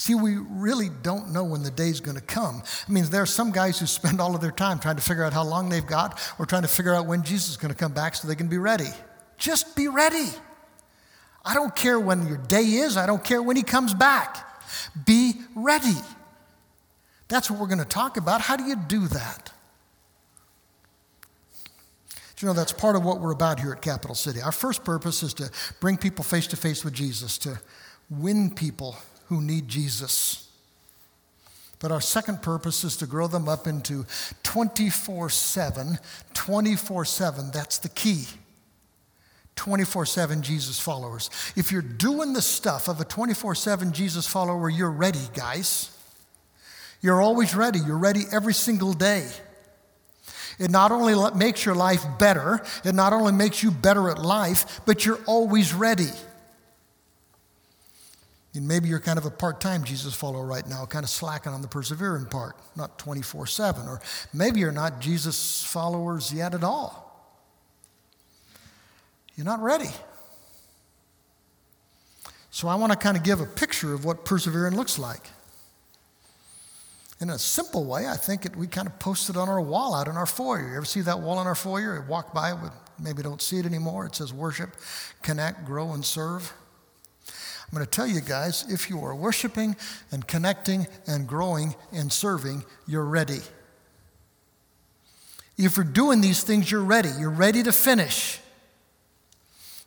See, 0.00 0.14
we 0.14 0.36
really 0.36 0.88
don't 1.02 1.30
know 1.30 1.44
when 1.44 1.62
the 1.62 1.70
day's 1.70 2.00
going 2.00 2.16
to 2.16 2.22
come. 2.22 2.62
I 2.88 2.90
mean, 2.90 3.04
there 3.10 3.20
are 3.20 3.26
some 3.26 3.52
guys 3.52 3.78
who 3.78 3.84
spend 3.84 4.18
all 4.18 4.34
of 4.34 4.40
their 4.40 4.50
time 4.50 4.78
trying 4.78 4.96
to 4.96 5.02
figure 5.02 5.22
out 5.22 5.34
how 5.34 5.44
long 5.44 5.68
they've 5.68 5.86
got 5.86 6.18
or 6.38 6.46
trying 6.46 6.62
to 6.62 6.68
figure 6.68 6.94
out 6.94 7.04
when 7.04 7.22
Jesus 7.22 7.50
is 7.50 7.56
going 7.58 7.70
to 7.70 7.76
come 7.76 7.92
back 7.92 8.14
so 8.14 8.26
they 8.26 8.34
can 8.34 8.48
be 8.48 8.56
ready. 8.56 8.88
Just 9.36 9.76
be 9.76 9.88
ready. 9.88 10.24
I 11.44 11.52
don't 11.52 11.76
care 11.76 12.00
when 12.00 12.26
your 12.28 12.38
day 12.38 12.62
is, 12.62 12.96
I 12.96 13.04
don't 13.04 13.22
care 13.22 13.42
when 13.42 13.56
he 13.56 13.62
comes 13.62 13.92
back. 13.92 14.42
Be 15.04 15.34
ready. 15.54 15.98
That's 17.28 17.50
what 17.50 17.60
we're 17.60 17.66
going 17.66 17.80
to 17.80 17.84
talk 17.84 18.16
about. 18.16 18.40
How 18.40 18.56
do 18.56 18.64
you 18.64 18.76
do 18.76 19.06
that? 19.08 19.52
you 22.40 22.46
know, 22.46 22.54
that's 22.54 22.72
part 22.72 22.96
of 22.96 23.04
what 23.04 23.20
we're 23.20 23.32
about 23.32 23.60
here 23.60 23.70
at 23.70 23.82
Capital 23.82 24.14
City. 24.14 24.40
Our 24.40 24.50
first 24.50 24.82
purpose 24.82 25.22
is 25.22 25.34
to 25.34 25.50
bring 25.78 25.98
people 25.98 26.24
face 26.24 26.46
to 26.46 26.56
face 26.56 26.82
with 26.86 26.94
Jesus, 26.94 27.36
to 27.36 27.60
win 28.08 28.54
people 28.54 28.96
who 29.30 29.40
need 29.40 29.68
Jesus. 29.68 30.48
But 31.78 31.92
our 31.92 32.00
second 32.00 32.42
purpose 32.42 32.84
is 32.84 32.96
to 32.98 33.06
grow 33.06 33.28
them 33.28 33.48
up 33.48 33.66
into 33.66 34.04
24 34.42 35.30
7, 35.30 35.98
24 36.34 37.04
7. 37.06 37.50
That's 37.52 37.78
the 37.78 37.88
key. 37.88 38.26
24 39.54 40.04
7 40.04 40.42
Jesus 40.42 40.80
followers. 40.80 41.30
If 41.54 41.70
you're 41.70 41.80
doing 41.80 42.32
the 42.32 42.42
stuff 42.42 42.88
of 42.88 43.00
a 43.00 43.04
24 43.04 43.54
7 43.54 43.92
Jesus 43.92 44.26
follower, 44.26 44.68
you're 44.68 44.90
ready, 44.90 45.26
guys. 45.32 45.96
You're 47.00 47.22
always 47.22 47.54
ready. 47.54 47.78
You're 47.78 47.98
ready 47.98 48.24
every 48.32 48.52
single 48.52 48.92
day. 48.92 49.28
It 50.58 50.70
not 50.70 50.90
only 50.90 51.14
makes 51.36 51.64
your 51.64 51.76
life 51.76 52.04
better, 52.18 52.60
it 52.84 52.94
not 52.94 53.12
only 53.12 53.32
makes 53.32 53.62
you 53.62 53.70
better 53.70 54.10
at 54.10 54.18
life, 54.18 54.80
but 54.84 55.06
you're 55.06 55.20
always 55.26 55.72
ready. 55.72 56.10
And 58.54 58.66
maybe 58.66 58.88
you're 58.88 59.00
kind 59.00 59.18
of 59.18 59.26
a 59.26 59.30
part 59.30 59.60
time 59.60 59.84
Jesus 59.84 60.12
follower 60.14 60.44
right 60.44 60.66
now, 60.66 60.84
kind 60.84 61.04
of 61.04 61.10
slacking 61.10 61.52
on 61.52 61.62
the 61.62 61.68
persevering 61.68 62.26
part, 62.26 62.56
not 62.76 62.98
24 62.98 63.46
7. 63.46 63.86
Or 63.86 64.00
maybe 64.32 64.60
you're 64.60 64.72
not 64.72 65.00
Jesus 65.00 65.64
followers 65.64 66.32
yet 66.32 66.54
at 66.54 66.64
all. 66.64 67.06
You're 69.36 69.46
not 69.46 69.62
ready. 69.62 69.90
So 72.50 72.66
I 72.66 72.74
want 72.74 72.92
to 72.92 72.98
kind 72.98 73.16
of 73.16 73.22
give 73.22 73.40
a 73.40 73.46
picture 73.46 73.94
of 73.94 74.04
what 74.04 74.24
persevering 74.24 74.74
looks 74.74 74.98
like. 74.98 75.22
In 77.20 77.30
a 77.30 77.38
simple 77.38 77.84
way, 77.84 78.08
I 78.08 78.16
think 78.16 78.46
it, 78.46 78.56
we 78.56 78.66
kind 78.66 78.88
of 78.88 78.98
post 78.98 79.30
it 79.30 79.36
on 79.36 79.48
our 79.48 79.60
wall 79.60 79.94
out 79.94 80.08
in 80.08 80.16
our 80.16 80.26
foyer. 80.26 80.70
You 80.70 80.76
ever 80.76 80.86
see 80.86 81.02
that 81.02 81.20
wall 81.20 81.40
in 81.40 81.46
our 81.46 81.54
foyer? 81.54 81.96
You 81.96 82.10
walk 82.10 82.34
by 82.34 82.52
it, 82.52 82.58
maybe 82.98 83.22
don't 83.22 83.40
see 83.40 83.58
it 83.58 83.66
anymore. 83.66 84.06
It 84.06 84.16
says 84.16 84.32
worship, 84.32 84.74
connect, 85.22 85.64
grow, 85.64 85.92
and 85.92 86.04
serve. 86.04 86.52
I'm 87.70 87.76
going 87.76 87.86
to 87.86 87.90
tell 87.90 88.06
you 88.06 88.20
guys 88.20 88.64
if 88.68 88.90
you 88.90 89.04
are 89.04 89.14
worshiping 89.14 89.76
and 90.10 90.26
connecting 90.26 90.88
and 91.06 91.28
growing 91.28 91.76
and 91.92 92.12
serving, 92.12 92.64
you're 92.88 93.04
ready. 93.04 93.40
If 95.56 95.76
you're 95.76 95.84
doing 95.84 96.20
these 96.20 96.42
things, 96.42 96.68
you're 96.70 96.82
ready. 96.82 97.10
You're 97.18 97.30
ready 97.30 97.62
to 97.62 97.70
finish. 97.70 98.40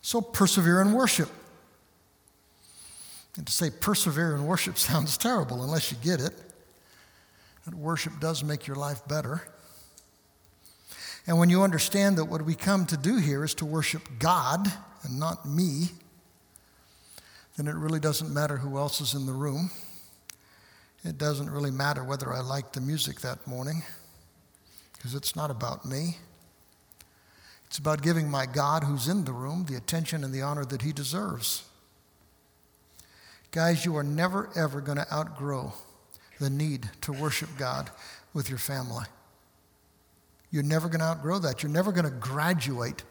So 0.00 0.22
persevere 0.22 0.80
in 0.80 0.92
worship. 0.92 1.28
And 3.36 3.46
to 3.46 3.52
say 3.52 3.68
persevere 3.68 4.34
in 4.34 4.46
worship 4.46 4.78
sounds 4.78 5.18
terrible 5.18 5.62
unless 5.62 5.90
you 5.90 5.98
get 6.02 6.20
it. 6.20 6.32
But 7.66 7.74
worship 7.74 8.14
does 8.18 8.42
make 8.42 8.66
your 8.66 8.76
life 8.76 9.06
better. 9.06 9.42
And 11.26 11.38
when 11.38 11.50
you 11.50 11.62
understand 11.62 12.16
that 12.16 12.26
what 12.26 12.42
we 12.42 12.54
come 12.54 12.86
to 12.86 12.96
do 12.96 13.16
here 13.16 13.44
is 13.44 13.54
to 13.56 13.66
worship 13.66 14.02
God 14.18 14.72
and 15.02 15.18
not 15.18 15.46
me, 15.46 15.88
then 17.56 17.68
it 17.68 17.74
really 17.74 18.00
doesn't 18.00 18.32
matter 18.32 18.56
who 18.56 18.78
else 18.78 19.00
is 19.00 19.14
in 19.14 19.26
the 19.26 19.32
room. 19.32 19.70
It 21.04 21.18
doesn't 21.18 21.50
really 21.50 21.70
matter 21.70 22.02
whether 22.02 22.32
I 22.32 22.40
like 22.40 22.72
the 22.72 22.80
music 22.80 23.20
that 23.20 23.46
morning, 23.46 23.82
because 24.94 25.14
it's 25.14 25.36
not 25.36 25.50
about 25.50 25.84
me. 25.84 26.18
It's 27.66 27.78
about 27.78 28.02
giving 28.02 28.30
my 28.30 28.46
God 28.46 28.84
who's 28.84 29.08
in 29.08 29.24
the 29.24 29.32
room 29.32 29.66
the 29.68 29.76
attention 29.76 30.24
and 30.24 30.32
the 30.32 30.42
honor 30.42 30.64
that 30.64 30.82
he 30.82 30.92
deserves. 30.92 31.64
Guys, 33.50 33.84
you 33.84 33.96
are 33.96 34.02
never, 34.02 34.50
ever 34.56 34.80
going 34.80 34.98
to 34.98 35.12
outgrow 35.12 35.72
the 36.40 36.50
need 36.50 36.90
to 37.02 37.12
worship 37.12 37.50
God 37.56 37.90
with 38.32 38.48
your 38.48 38.58
family. 38.58 39.04
You're 40.50 40.62
never 40.62 40.88
going 40.88 41.00
to 41.00 41.06
outgrow 41.06 41.38
that. 41.40 41.62
You're 41.62 41.70
never 41.70 41.92
going 41.92 42.04
to 42.04 42.10
graduate 42.10 43.04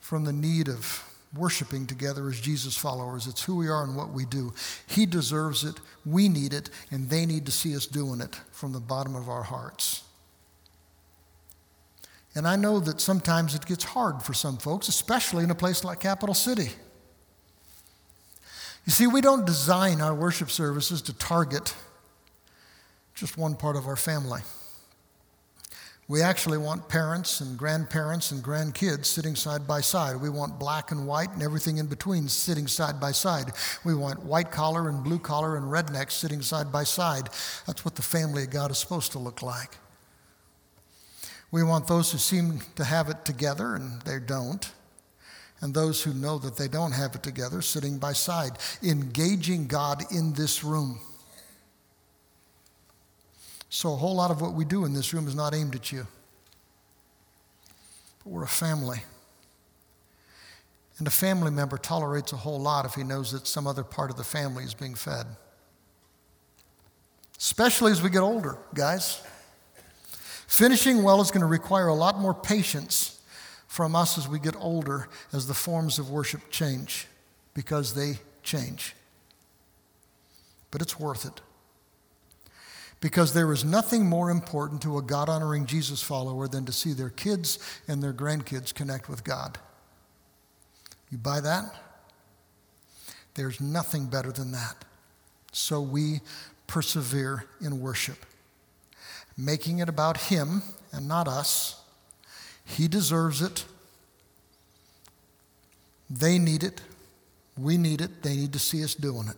from 0.00 0.24
the 0.24 0.32
need 0.32 0.68
of 0.68 1.09
worshiping 1.34 1.86
together 1.86 2.28
as 2.28 2.40
Jesus 2.40 2.76
followers. 2.76 3.26
It's 3.26 3.44
who 3.44 3.56
we 3.56 3.68
are 3.68 3.84
and 3.84 3.96
what 3.96 4.10
we 4.10 4.24
do. 4.24 4.52
He 4.86 5.06
deserves 5.06 5.64
it, 5.64 5.76
we 6.04 6.28
need 6.28 6.52
it, 6.52 6.70
and 6.90 7.08
they 7.08 7.26
need 7.26 7.46
to 7.46 7.52
see 7.52 7.76
us 7.76 7.86
doing 7.86 8.20
it 8.20 8.40
from 8.50 8.72
the 8.72 8.80
bottom 8.80 9.14
of 9.14 9.28
our 9.28 9.42
hearts. 9.42 10.02
And 12.34 12.46
I 12.46 12.56
know 12.56 12.78
that 12.80 13.00
sometimes 13.00 13.54
it 13.54 13.66
gets 13.66 13.84
hard 13.84 14.22
for 14.22 14.34
some 14.34 14.56
folks, 14.56 14.88
especially 14.88 15.44
in 15.44 15.50
a 15.50 15.54
place 15.54 15.84
like 15.84 16.00
Capital 16.00 16.34
City. 16.34 16.70
You 18.86 18.92
see, 18.92 19.06
we 19.06 19.20
don't 19.20 19.44
design 19.44 20.00
our 20.00 20.14
worship 20.14 20.50
services 20.50 21.02
to 21.02 21.12
target 21.12 21.74
just 23.14 23.36
one 23.36 23.54
part 23.54 23.76
of 23.76 23.86
our 23.86 23.96
family. 23.96 24.40
We 26.10 26.22
actually 26.22 26.58
want 26.58 26.88
parents 26.88 27.40
and 27.40 27.56
grandparents 27.56 28.32
and 28.32 28.42
grandkids 28.42 29.04
sitting 29.04 29.36
side 29.36 29.68
by 29.68 29.80
side. 29.80 30.20
We 30.20 30.28
want 30.28 30.58
black 30.58 30.90
and 30.90 31.06
white 31.06 31.30
and 31.30 31.40
everything 31.40 31.76
in 31.76 31.86
between 31.86 32.26
sitting 32.26 32.66
side 32.66 32.98
by 32.98 33.12
side. 33.12 33.52
We 33.84 33.94
want 33.94 34.24
white 34.24 34.50
collar 34.50 34.88
and 34.88 35.04
blue 35.04 35.20
collar 35.20 35.56
and 35.56 35.66
rednecks 35.66 36.10
sitting 36.10 36.42
side 36.42 36.72
by 36.72 36.82
side. 36.82 37.28
That's 37.64 37.84
what 37.84 37.94
the 37.94 38.02
family 38.02 38.42
of 38.42 38.50
God 38.50 38.72
is 38.72 38.78
supposed 38.78 39.12
to 39.12 39.20
look 39.20 39.40
like. 39.40 39.76
We 41.52 41.62
want 41.62 41.86
those 41.86 42.10
who 42.10 42.18
seem 42.18 42.58
to 42.74 42.82
have 42.82 43.08
it 43.08 43.24
together 43.24 43.76
and 43.76 44.02
they 44.02 44.18
don't, 44.18 44.68
and 45.60 45.72
those 45.72 46.02
who 46.02 46.12
know 46.12 46.38
that 46.38 46.56
they 46.56 46.66
don't 46.66 46.90
have 46.90 47.14
it 47.14 47.22
together 47.22 47.62
sitting 47.62 47.98
by 47.98 48.14
side, 48.14 48.58
engaging 48.82 49.68
God 49.68 50.02
in 50.10 50.32
this 50.32 50.64
room. 50.64 50.98
So, 53.72 53.92
a 53.92 53.96
whole 53.96 54.16
lot 54.16 54.32
of 54.32 54.40
what 54.40 54.52
we 54.52 54.64
do 54.64 54.84
in 54.84 54.92
this 54.92 55.14
room 55.14 55.28
is 55.28 55.34
not 55.36 55.54
aimed 55.54 55.76
at 55.76 55.92
you. 55.92 56.06
But 58.18 58.30
we're 58.30 58.42
a 58.42 58.48
family. 58.48 59.04
And 60.98 61.06
a 61.06 61.10
family 61.10 61.52
member 61.52 61.78
tolerates 61.78 62.32
a 62.32 62.36
whole 62.36 62.60
lot 62.60 62.84
if 62.84 62.94
he 62.94 63.04
knows 63.04 63.30
that 63.30 63.46
some 63.46 63.68
other 63.68 63.84
part 63.84 64.10
of 64.10 64.16
the 64.16 64.24
family 64.24 64.64
is 64.64 64.74
being 64.74 64.96
fed. 64.96 65.24
Especially 67.38 67.92
as 67.92 68.02
we 68.02 68.10
get 68.10 68.20
older, 68.20 68.58
guys. 68.74 69.22
Finishing 70.48 71.04
well 71.04 71.20
is 71.20 71.30
going 71.30 71.40
to 71.40 71.46
require 71.46 71.86
a 71.86 71.94
lot 71.94 72.18
more 72.18 72.34
patience 72.34 73.20
from 73.68 73.94
us 73.94 74.18
as 74.18 74.26
we 74.26 74.40
get 74.40 74.56
older 74.56 75.08
as 75.32 75.46
the 75.46 75.54
forms 75.54 76.00
of 76.00 76.10
worship 76.10 76.50
change 76.50 77.06
because 77.54 77.94
they 77.94 78.18
change. 78.42 78.96
But 80.72 80.82
it's 80.82 80.98
worth 80.98 81.24
it. 81.24 81.40
Because 83.00 83.32
there 83.32 83.50
is 83.52 83.64
nothing 83.64 84.06
more 84.06 84.30
important 84.30 84.82
to 84.82 84.98
a 84.98 85.02
God 85.02 85.28
honoring 85.28 85.64
Jesus 85.66 86.02
follower 86.02 86.46
than 86.48 86.66
to 86.66 86.72
see 86.72 86.92
their 86.92 87.08
kids 87.08 87.58
and 87.88 88.02
their 88.02 88.12
grandkids 88.12 88.74
connect 88.74 89.08
with 89.08 89.24
God. 89.24 89.58
You 91.10 91.18
buy 91.18 91.40
that? 91.40 91.74
There's 93.34 93.60
nothing 93.60 94.06
better 94.06 94.32
than 94.32 94.52
that. 94.52 94.84
So 95.52 95.80
we 95.80 96.20
persevere 96.66 97.46
in 97.60 97.80
worship 97.80 98.26
making 99.40 99.78
it 99.78 99.88
about 99.88 100.16
him 100.16 100.62
and 100.92 101.08
not 101.08 101.26
us. 101.26 101.80
He 102.64 102.88
deserves 102.88 103.42
it. 103.42 103.64
They 106.08 106.38
need 106.38 106.62
it. 106.62 106.80
We 107.56 107.76
need 107.76 108.00
it. 108.00 108.22
They 108.22 108.36
need 108.36 108.52
to 108.52 108.58
see 108.58 108.84
us 108.84 108.94
doing 108.94 109.28
it. 109.28 109.36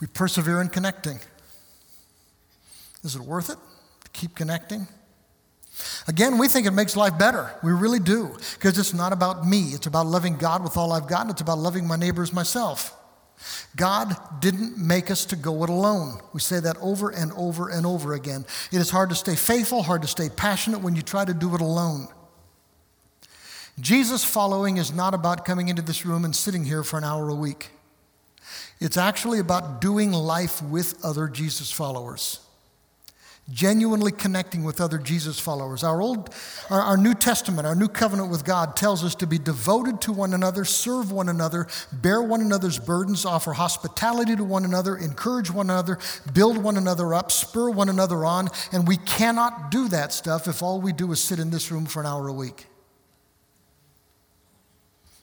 We 0.00 0.06
persevere 0.06 0.60
in 0.60 0.68
connecting. 0.68 1.20
Is 3.04 3.16
it 3.16 3.22
worth 3.22 3.50
it 3.50 3.58
to 4.04 4.10
keep 4.10 4.34
connecting? 4.34 4.86
Again, 6.08 6.38
we 6.38 6.48
think 6.48 6.66
it 6.66 6.72
makes 6.72 6.96
life 6.96 7.18
better. 7.18 7.54
We 7.62 7.72
really 7.72 8.00
do, 8.00 8.36
because 8.54 8.78
it's 8.78 8.92
not 8.92 9.12
about 9.12 9.46
me. 9.46 9.70
It's 9.72 9.86
about 9.86 10.06
loving 10.06 10.36
God 10.36 10.62
with 10.62 10.76
all 10.76 10.92
I've 10.92 11.06
got, 11.06 11.30
it's 11.30 11.40
about 11.40 11.58
loving 11.58 11.86
my 11.86 11.96
neighbors 11.96 12.32
myself. 12.32 12.96
God 13.74 14.14
didn't 14.40 14.76
make 14.76 15.10
us 15.10 15.24
to 15.26 15.36
go 15.36 15.64
it 15.64 15.70
alone. 15.70 16.20
We 16.34 16.40
say 16.40 16.60
that 16.60 16.76
over 16.78 17.08
and 17.08 17.32
over 17.32 17.70
and 17.70 17.86
over 17.86 18.12
again. 18.12 18.44
It 18.70 18.78
is 18.78 18.90
hard 18.90 19.08
to 19.10 19.14
stay 19.14 19.34
faithful, 19.34 19.82
hard 19.82 20.02
to 20.02 20.08
stay 20.08 20.28
passionate 20.28 20.80
when 20.80 20.94
you 20.94 21.00
try 21.00 21.24
to 21.24 21.32
do 21.32 21.54
it 21.54 21.62
alone. 21.62 22.08
Jesus 23.78 24.22
following 24.24 24.76
is 24.76 24.92
not 24.92 25.14
about 25.14 25.46
coming 25.46 25.68
into 25.68 25.80
this 25.80 26.04
room 26.04 26.26
and 26.26 26.36
sitting 26.36 26.64
here 26.64 26.82
for 26.82 26.98
an 26.98 27.04
hour 27.04 27.30
a 27.30 27.34
week. 27.34 27.70
It's 28.80 28.96
actually 28.96 29.38
about 29.38 29.80
doing 29.80 30.12
life 30.12 30.62
with 30.62 31.04
other 31.04 31.28
Jesus 31.28 31.70
followers 31.70 32.40
genuinely 33.52 34.12
connecting 34.12 34.64
with 34.64 34.80
other 34.80 34.98
Jesus 34.98 35.38
followers. 35.38 35.82
Our 35.82 36.00
old 36.00 36.34
our, 36.68 36.80
our, 36.80 36.96
New 36.96 37.14
Testament, 37.14 37.66
our 37.66 37.74
new 37.74 37.88
covenant 37.88 38.30
with 38.30 38.44
God 38.44 38.76
tells 38.76 39.04
us 39.04 39.14
to 39.16 39.26
be 39.26 39.38
devoted 39.38 40.00
to 40.02 40.12
one 40.12 40.34
another, 40.34 40.64
serve 40.64 41.10
one 41.10 41.28
another, 41.28 41.66
bear 41.92 42.22
one 42.22 42.40
another's 42.40 42.78
burdens, 42.78 43.24
offer 43.24 43.52
hospitality 43.52 44.36
to 44.36 44.44
one 44.44 44.64
another, 44.64 44.96
encourage 44.96 45.50
one 45.50 45.70
another, 45.70 45.98
build 46.32 46.58
one 46.58 46.76
another 46.76 47.12
up, 47.14 47.32
spur 47.32 47.70
one 47.70 47.88
another 47.88 48.24
on, 48.24 48.48
and 48.72 48.86
we 48.86 48.96
cannot 48.96 49.70
do 49.70 49.88
that 49.88 50.12
stuff 50.12 50.46
if 50.46 50.62
all 50.62 50.80
we 50.80 50.92
do 50.92 51.10
is 51.12 51.20
sit 51.20 51.38
in 51.38 51.50
this 51.50 51.70
room 51.70 51.86
for 51.86 52.00
an 52.00 52.06
hour 52.06 52.28
a 52.28 52.32
week. 52.32 52.66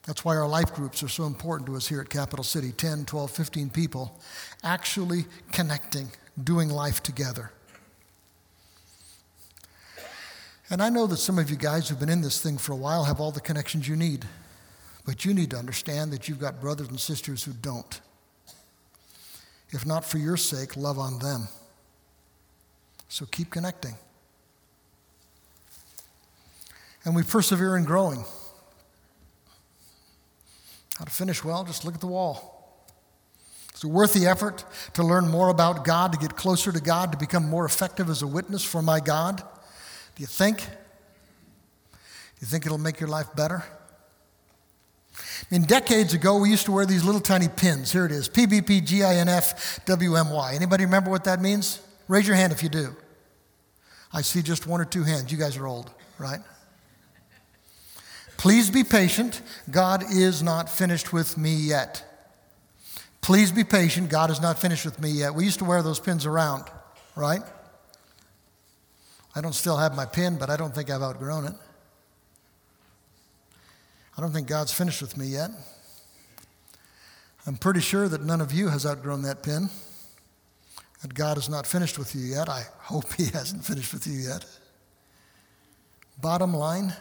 That's 0.08 0.24
why 0.24 0.36
our 0.36 0.48
life 0.48 0.72
groups 0.72 1.02
are 1.02 1.08
so 1.08 1.26
important 1.26 1.66
to 1.66 1.76
us 1.76 1.86
here 1.86 2.00
at 2.00 2.08
Capital 2.08 2.42
City 2.42 2.72
10, 2.72 3.04
12, 3.04 3.30
15 3.30 3.68
people 3.68 4.18
actually 4.64 5.26
connecting, 5.52 6.10
doing 6.42 6.70
life 6.70 7.02
together. 7.02 7.52
And 10.70 10.80
I 10.80 10.88
know 10.88 11.06
that 11.06 11.18
some 11.18 11.38
of 11.38 11.50
you 11.50 11.56
guys 11.56 11.90
who've 11.90 12.00
been 12.00 12.08
in 12.08 12.22
this 12.22 12.40
thing 12.40 12.56
for 12.56 12.72
a 12.72 12.76
while 12.76 13.04
have 13.04 13.20
all 13.20 13.30
the 13.30 13.42
connections 13.42 13.86
you 13.86 13.96
need. 13.96 14.24
But 15.04 15.26
you 15.26 15.34
need 15.34 15.50
to 15.50 15.58
understand 15.58 16.10
that 16.14 16.26
you've 16.26 16.40
got 16.40 16.58
brothers 16.58 16.88
and 16.88 16.98
sisters 16.98 17.44
who 17.44 17.52
don't. 17.52 18.00
If 19.72 19.84
not 19.84 20.06
for 20.06 20.16
your 20.16 20.38
sake, 20.38 20.74
love 20.74 20.98
on 20.98 21.18
them. 21.18 21.48
So 23.10 23.26
keep 23.26 23.50
connecting. 23.50 23.96
And 27.04 27.14
we 27.14 27.22
persevere 27.22 27.76
in 27.76 27.84
growing. 27.84 28.24
How 30.98 31.04
to 31.04 31.10
finish 31.10 31.44
well, 31.44 31.64
just 31.64 31.84
look 31.84 31.94
at 31.94 32.00
the 32.00 32.08
wall. 32.08 32.84
Is 33.74 33.84
it 33.84 33.86
worth 33.86 34.14
the 34.14 34.26
effort 34.26 34.64
to 34.94 35.04
learn 35.04 35.28
more 35.28 35.50
about 35.50 35.84
God, 35.84 36.10
to 36.12 36.18
get 36.18 36.34
closer 36.34 36.72
to 36.72 36.80
God, 36.80 37.12
to 37.12 37.18
become 37.18 37.48
more 37.48 37.64
effective 37.64 38.10
as 38.10 38.22
a 38.22 38.26
witness 38.26 38.64
for 38.64 38.82
my 38.82 38.98
God? 38.98 39.36
Do 39.36 40.20
you 40.20 40.26
think? 40.26 40.58
Do 40.58 40.66
you 42.40 42.48
think 42.48 42.66
it'll 42.66 42.78
make 42.78 42.98
your 42.98 43.08
life 43.08 43.28
better? 43.36 43.62
I 45.16 45.20
mean, 45.52 45.62
decades 45.62 46.12
ago, 46.14 46.38
we 46.38 46.50
used 46.50 46.66
to 46.66 46.72
wear 46.72 46.86
these 46.86 47.04
little 47.04 47.20
tiny 47.20 47.46
pins. 47.46 47.92
Here 47.92 48.04
it 48.04 48.10
is 48.10 48.28
PBPGINFWMY. 48.28 50.54
Anybody 50.54 50.84
remember 50.84 51.10
what 51.10 51.22
that 51.24 51.40
means? 51.40 51.80
Raise 52.08 52.26
your 52.26 52.34
hand 52.34 52.52
if 52.52 52.64
you 52.64 52.68
do. 52.68 52.96
I 54.12 54.22
see 54.22 54.42
just 54.42 54.66
one 54.66 54.80
or 54.80 54.84
two 54.84 55.04
hands. 55.04 55.30
You 55.30 55.38
guys 55.38 55.56
are 55.56 55.68
old, 55.68 55.92
right? 56.18 56.40
Please 58.38 58.70
be 58.70 58.84
patient. 58.84 59.42
God 59.68 60.04
is 60.10 60.42
not 60.44 60.70
finished 60.70 61.12
with 61.12 61.36
me 61.36 61.54
yet. 61.54 62.04
Please 63.20 63.50
be 63.50 63.64
patient. 63.64 64.08
God 64.08 64.30
is 64.30 64.40
not 64.40 64.58
finished 64.58 64.84
with 64.84 64.98
me 65.00 65.10
yet. 65.10 65.34
We 65.34 65.44
used 65.44 65.58
to 65.58 65.64
wear 65.64 65.82
those 65.82 65.98
pins 65.98 66.24
around, 66.24 66.64
right? 67.16 67.42
I 69.34 69.40
don't 69.40 69.54
still 69.54 69.76
have 69.76 69.94
my 69.94 70.06
pin, 70.06 70.38
but 70.38 70.50
I 70.50 70.56
don't 70.56 70.72
think 70.72 70.88
I've 70.88 71.02
outgrown 71.02 71.46
it. 71.46 71.52
I 74.16 74.20
don't 74.20 74.32
think 74.32 74.46
God's 74.46 74.72
finished 74.72 75.02
with 75.02 75.16
me 75.16 75.26
yet. 75.26 75.50
I'm 77.44 77.56
pretty 77.56 77.80
sure 77.80 78.08
that 78.08 78.22
none 78.22 78.40
of 78.40 78.52
you 78.52 78.68
has 78.68 78.86
outgrown 78.86 79.22
that 79.22 79.42
pin. 79.42 79.68
That 81.02 81.12
God 81.12 81.38
is 81.38 81.48
not 81.48 81.66
finished 81.66 81.98
with 81.98 82.14
you 82.14 82.22
yet. 82.22 82.48
I 82.48 82.62
hope 82.78 83.12
He 83.14 83.26
hasn't 83.26 83.64
finished 83.64 83.92
with 83.92 84.06
you 84.06 84.14
yet. 84.14 84.44
Bottom 86.20 86.54
line 86.54 86.94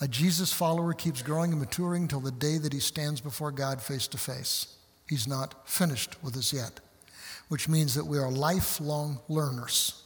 a 0.00 0.08
Jesus 0.08 0.52
follower 0.52 0.92
keeps 0.92 1.22
growing 1.22 1.52
and 1.52 1.60
maturing 1.60 2.02
until 2.02 2.20
the 2.20 2.30
day 2.30 2.58
that 2.58 2.72
he 2.72 2.80
stands 2.80 3.20
before 3.20 3.50
God 3.50 3.82
face 3.82 4.06
to 4.08 4.18
face. 4.18 4.76
He's 5.08 5.26
not 5.26 5.68
finished 5.68 6.22
with 6.22 6.36
us 6.36 6.52
yet, 6.52 6.80
which 7.48 7.68
means 7.68 7.94
that 7.94 8.06
we 8.06 8.18
are 8.18 8.30
lifelong 8.30 9.20
learners 9.28 10.02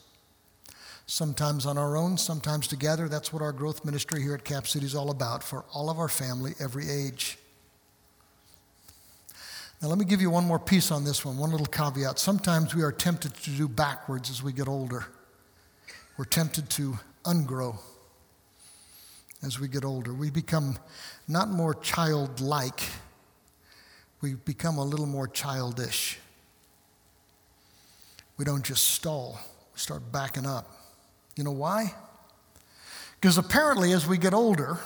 sometimes 1.06 1.66
on 1.66 1.76
our 1.76 1.96
own, 1.96 2.16
sometimes 2.16 2.66
together. 2.66 3.08
That's 3.08 3.32
what 3.32 3.42
our 3.42 3.52
growth 3.52 3.84
ministry 3.84 4.22
here 4.22 4.34
at 4.34 4.44
Cap 4.44 4.66
City 4.66 4.86
is 4.86 4.94
all 4.94 5.10
about 5.10 5.42
for 5.42 5.64
all 5.74 5.90
of 5.90 5.98
our 5.98 6.08
family, 6.08 6.54
every 6.58 6.88
age. 6.88 7.36
Now, 9.82 9.88
let 9.88 9.98
me 9.98 10.04
give 10.04 10.22
you 10.22 10.30
one 10.30 10.44
more 10.44 10.60
piece 10.60 10.90
on 10.90 11.04
this 11.04 11.24
one, 11.24 11.36
one 11.36 11.50
little 11.50 11.66
caveat. 11.66 12.18
Sometimes 12.18 12.74
we 12.74 12.82
are 12.82 12.92
tempted 12.92 13.34
to 13.34 13.50
do 13.50 13.68
backwards 13.68 14.30
as 14.30 14.42
we 14.42 14.52
get 14.52 14.68
older. 14.68 15.06
We're 16.16 16.24
tempted 16.24 16.70
to 16.70 16.98
ungrow 17.24 17.78
as 19.42 19.58
we 19.58 19.68
get 19.68 19.84
older. 19.84 20.12
We 20.14 20.30
become 20.30 20.78
not 21.28 21.50
more 21.50 21.74
childlike, 21.74 22.80
we 24.20 24.34
become 24.34 24.78
a 24.78 24.84
little 24.84 25.06
more 25.06 25.26
childish. 25.26 26.18
We 28.38 28.44
don't 28.44 28.64
just 28.64 28.88
stall, 28.88 29.38
we 29.72 29.78
start 29.78 30.10
backing 30.10 30.46
up. 30.46 30.70
You 31.36 31.44
know 31.44 31.52
why? 31.52 31.94
Because 33.20 33.38
apparently, 33.38 33.92
as 33.92 34.06
we 34.06 34.18
get 34.18 34.34
older, 34.34 34.78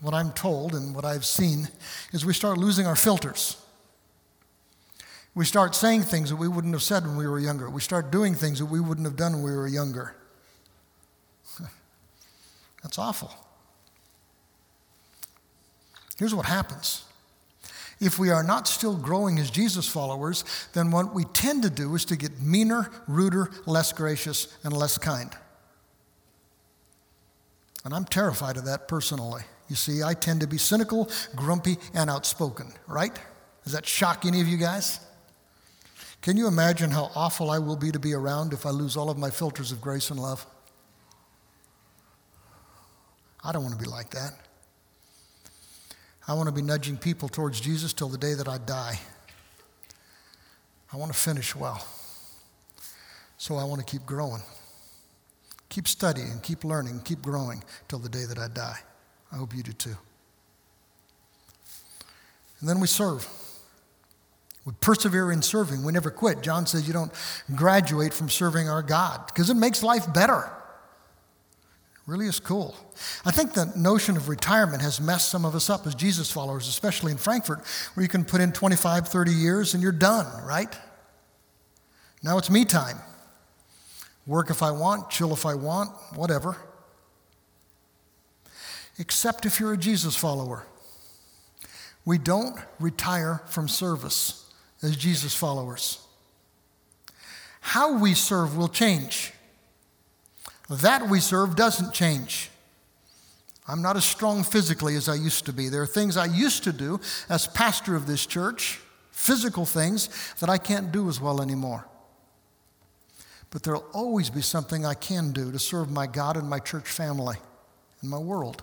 what 0.00 0.14
I'm 0.14 0.32
told 0.32 0.74
and 0.74 0.94
what 0.94 1.04
I've 1.04 1.24
seen 1.24 1.68
is 2.12 2.26
we 2.26 2.34
start 2.34 2.58
losing 2.58 2.86
our 2.86 2.96
filters. 2.96 3.56
We 5.34 5.44
start 5.44 5.74
saying 5.74 6.02
things 6.02 6.30
that 6.30 6.36
we 6.36 6.46
wouldn't 6.46 6.74
have 6.74 6.82
said 6.82 7.06
when 7.06 7.16
we 7.16 7.26
were 7.26 7.38
younger. 7.38 7.68
We 7.68 7.80
start 7.80 8.12
doing 8.12 8.34
things 8.34 8.58
that 8.60 8.66
we 8.66 8.80
wouldn't 8.80 9.06
have 9.06 9.16
done 9.16 9.34
when 9.34 9.42
we 9.44 9.52
were 9.52 9.66
younger. 9.66 10.14
That's 12.82 12.98
awful. 12.98 13.43
Here's 16.16 16.34
what 16.34 16.46
happens. 16.46 17.04
If 18.00 18.18
we 18.18 18.30
are 18.30 18.42
not 18.42 18.66
still 18.66 18.96
growing 18.96 19.38
as 19.38 19.50
Jesus 19.50 19.88
followers, 19.88 20.44
then 20.72 20.90
what 20.90 21.14
we 21.14 21.24
tend 21.24 21.62
to 21.62 21.70
do 21.70 21.94
is 21.94 22.04
to 22.06 22.16
get 22.16 22.40
meaner, 22.40 22.90
ruder, 23.06 23.50
less 23.66 23.92
gracious, 23.92 24.48
and 24.64 24.72
less 24.72 24.98
kind. 24.98 25.30
And 27.84 27.94
I'm 27.94 28.04
terrified 28.04 28.56
of 28.56 28.64
that 28.64 28.88
personally. 28.88 29.42
You 29.68 29.76
see, 29.76 30.02
I 30.02 30.14
tend 30.14 30.40
to 30.40 30.46
be 30.46 30.58
cynical, 30.58 31.08
grumpy, 31.34 31.78
and 31.94 32.10
outspoken, 32.10 32.72
right? 32.86 33.18
Does 33.64 33.72
that 33.72 33.86
shock 33.86 34.26
any 34.26 34.40
of 34.40 34.48
you 34.48 34.56
guys? 34.56 35.00
Can 36.20 36.36
you 36.36 36.46
imagine 36.46 36.90
how 36.90 37.10
awful 37.14 37.50
I 37.50 37.58
will 37.58 37.76
be 37.76 37.92
to 37.92 37.98
be 37.98 38.14
around 38.14 38.52
if 38.52 38.66
I 38.66 38.70
lose 38.70 38.96
all 38.96 39.10
of 39.10 39.18
my 39.18 39.30
filters 39.30 39.72
of 39.72 39.80
grace 39.80 40.10
and 40.10 40.20
love? 40.20 40.46
I 43.42 43.52
don't 43.52 43.62
want 43.62 43.78
to 43.78 43.82
be 43.82 43.90
like 43.90 44.10
that. 44.10 44.32
I 46.26 46.34
want 46.34 46.48
to 46.48 46.52
be 46.52 46.62
nudging 46.62 46.96
people 46.96 47.28
towards 47.28 47.60
Jesus 47.60 47.92
till 47.92 48.08
the 48.08 48.18
day 48.18 48.34
that 48.34 48.48
I 48.48 48.58
die. 48.58 48.98
I 50.92 50.96
want 50.96 51.12
to 51.12 51.18
finish 51.18 51.54
well. 51.54 51.86
So 53.36 53.56
I 53.56 53.64
want 53.64 53.84
to 53.84 53.90
keep 53.90 54.06
growing. 54.06 54.42
Keep 55.68 55.88
studying, 55.88 56.40
keep 56.42 56.64
learning, 56.64 57.00
keep 57.04 57.20
growing 57.20 57.62
till 57.88 57.98
the 57.98 58.08
day 58.08 58.24
that 58.24 58.38
I 58.38 58.48
die. 58.48 58.78
I 59.32 59.36
hope 59.36 59.54
you 59.54 59.62
do 59.62 59.72
too. 59.72 59.96
And 62.60 62.68
then 62.68 62.80
we 62.80 62.86
serve. 62.86 63.28
We 64.64 64.72
persevere 64.80 65.30
in 65.30 65.42
serving. 65.42 65.84
We 65.84 65.92
never 65.92 66.10
quit. 66.10 66.42
John 66.42 66.66
says 66.66 66.86
you 66.86 66.94
don't 66.94 67.12
graduate 67.54 68.14
from 68.14 68.30
serving 68.30 68.68
our 68.68 68.82
God 68.82 69.26
because 69.26 69.50
it 69.50 69.56
makes 69.56 69.82
life 69.82 70.10
better. 70.14 70.50
Really 72.06 72.26
is 72.26 72.38
cool. 72.38 72.76
I 73.24 73.30
think 73.30 73.54
the 73.54 73.72
notion 73.76 74.16
of 74.16 74.28
retirement 74.28 74.82
has 74.82 75.00
messed 75.00 75.30
some 75.30 75.46
of 75.46 75.54
us 75.54 75.70
up 75.70 75.86
as 75.86 75.94
Jesus 75.94 76.30
followers, 76.30 76.68
especially 76.68 77.12
in 77.12 77.18
Frankfort, 77.18 77.64
where 77.94 78.02
you 78.02 78.08
can 78.08 78.24
put 78.24 78.42
in 78.42 78.52
25, 78.52 79.08
30 79.08 79.32
years 79.32 79.72
and 79.72 79.82
you're 79.82 79.92
done, 79.92 80.26
right? 80.44 80.76
Now 82.22 82.36
it's 82.36 82.50
me 82.50 82.66
time. 82.66 82.98
Work 84.26 84.50
if 84.50 84.62
I 84.62 84.70
want, 84.70 85.10
chill 85.10 85.32
if 85.32 85.46
I 85.46 85.54
want, 85.54 85.90
whatever. 86.14 86.56
Except 88.98 89.46
if 89.46 89.58
you're 89.58 89.72
a 89.72 89.78
Jesus 89.78 90.14
follower. 90.14 90.66
We 92.04 92.18
don't 92.18 92.56
retire 92.78 93.42
from 93.46 93.66
service 93.66 94.52
as 94.82 94.94
Jesus 94.96 95.34
followers. 95.34 96.06
How 97.60 97.98
we 97.98 98.12
serve 98.12 98.58
will 98.58 98.68
change. 98.68 99.32
That 100.68 101.08
we 101.08 101.20
serve 101.20 101.56
doesn't 101.56 101.92
change. 101.92 102.50
I'm 103.66 103.82
not 103.82 103.96
as 103.96 104.04
strong 104.04 104.42
physically 104.42 104.94
as 104.96 105.08
I 105.08 105.14
used 105.14 105.46
to 105.46 105.52
be. 105.52 105.68
There 105.68 105.82
are 105.82 105.86
things 105.86 106.16
I 106.16 106.26
used 106.26 106.64
to 106.64 106.72
do 106.72 107.00
as 107.28 107.46
pastor 107.46 107.96
of 107.96 108.06
this 108.06 108.26
church, 108.26 108.80
physical 109.10 109.64
things, 109.64 110.10
that 110.40 110.50
I 110.50 110.58
can't 110.58 110.92
do 110.92 111.08
as 111.08 111.20
well 111.20 111.40
anymore. 111.40 111.86
But 113.50 113.62
there'll 113.62 113.86
always 113.92 114.30
be 114.30 114.42
something 114.42 114.84
I 114.84 114.94
can 114.94 115.32
do 115.32 115.52
to 115.52 115.58
serve 115.58 115.90
my 115.90 116.06
God 116.06 116.36
and 116.36 116.48
my 116.48 116.58
church 116.58 116.88
family 116.88 117.36
and 118.02 118.10
my 118.10 118.18
world. 118.18 118.62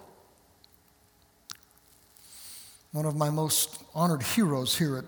One 2.91 3.05
of 3.05 3.15
my 3.15 3.29
most 3.29 3.81
honored 3.95 4.21
heroes 4.21 4.77
here 4.77 4.97
at 4.97 5.05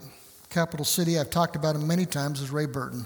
Capital 0.50 0.86
City, 0.86 1.20
I've 1.20 1.30
talked 1.30 1.56
about 1.56 1.76
him 1.76 1.86
many 1.86 2.06
times, 2.06 2.40
is 2.40 2.50
Ray 2.50 2.66
Burton. 2.66 3.06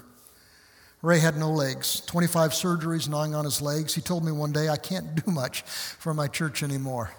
Ray 1.08 1.20
had 1.20 1.38
no 1.38 1.50
legs, 1.50 2.02
25 2.02 2.52
surgeries 2.52 3.08
gnawing 3.08 3.34
on 3.34 3.46
his 3.46 3.62
legs. 3.62 3.96
He 3.96 4.02
told 4.02 4.26
me 4.26 4.34
one 4.34 4.52
day, 4.52 4.68
I 4.68 4.76
can't 4.76 5.16
do 5.16 5.32
much 5.32 5.62
for 5.62 6.14
my 6.14 6.28
church 6.28 6.64
anymore. 6.64 7.12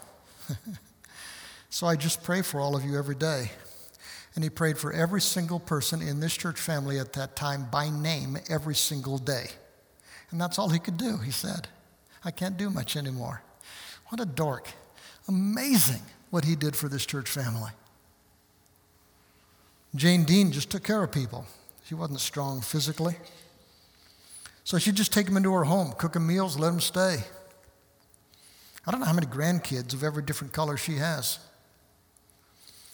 so 1.70 1.86
I 1.86 1.96
just 1.96 2.22
pray 2.22 2.42
for 2.42 2.60
all 2.60 2.76
of 2.76 2.84
you 2.84 2.98
every 2.98 3.14
day. 3.14 3.50
And 4.34 4.44
he 4.44 4.50
prayed 4.50 4.76
for 4.76 4.92
every 4.92 5.22
single 5.22 5.58
person 5.58 6.02
in 6.02 6.20
this 6.20 6.36
church 6.36 6.60
family 6.60 6.98
at 6.98 7.14
that 7.14 7.34
time 7.34 7.66
by 7.72 7.88
name 7.88 8.36
every 8.50 8.74
single 8.74 9.16
day. 9.16 9.46
And 10.30 10.38
that's 10.38 10.58
all 10.58 10.68
he 10.68 10.78
could 10.78 10.98
do, 10.98 11.16
he 11.16 11.30
said. 11.30 11.66
I 12.22 12.30
can't 12.30 12.58
do 12.58 12.68
much 12.68 12.94
anymore. 12.94 13.40
What 14.08 14.20
a 14.20 14.26
dork. 14.26 14.68
Amazing 15.28 16.02
what 16.28 16.44
he 16.44 16.56
did 16.56 16.76
for 16.76 16.90
this 16.90 17.06
church 17.06 17.30
family. 17.30 17.70
Jane 19.94 20.24
Dean 20.24 20.52
just 20.52 20.68
took 20.68 20.84
care 20.84 21.02
of 21.02 21.10
people. 21.10 21.46
She 21.86 21.94
wasn't 21.94 22.20
strong 22.20 22.60
physically. 22.60 23.16
So 24.68 24.76
she'd 24.76 24.96
just 24.96 25.14
take 25.14 25.24
them 25.24 25.38
into 25.38 25.50
her 25.54 25.64
home, 25.64 25.94
cook 25.96 26.12
them 26.12 26.26
meals, 26.26 26.58
let 26.58 26.68
them 26.68 26.80
stay. 26.80 27.24
I 28.86 28.90
don't 28.90 29.00
know 29.00 29.06
how 29.06 29.14
many 29.14 29.26
grandkids 29.26 29.94
of 29.94 30.04
every 30.04 30.22
different 30.22 30.52
color 30.52 30.76
she 30.76 30.96
has. 30.96 31.38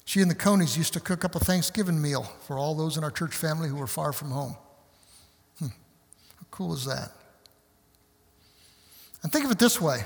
She 0.04 0.20
and 0.20 0.30
the 0.30 0.36
Conies 0.36 0.78
used 0.78 0.92
to 0.92 1.00
cook 1.00 1.24
up 1.24 1.34
a 1.34 1.40
Thanksgiving 1.40 2.00
meal 2.00 2.30
for 2.46 2.58
all 2.58 2.76
those 2.76 2.96
in 2.96 3.02
our 3.02 3.10
church 3.10 3.34
family 3.34 3.68
who 3.68 3.74
were 3.74 3.88
far 3.88 4.12
from 4.12 4.30
home. 4.30 4.56
Hmm. 5.58 5.66
How 5.66 6.46
cool 6.52 6.74
is 6.74 6.84
that? 6.84 7.10
And 9.24 9.32
think 9.32 9.44
of 9.44 9.50
it 9.50 9.58
this 9.58 9.80
way 9.80 10.04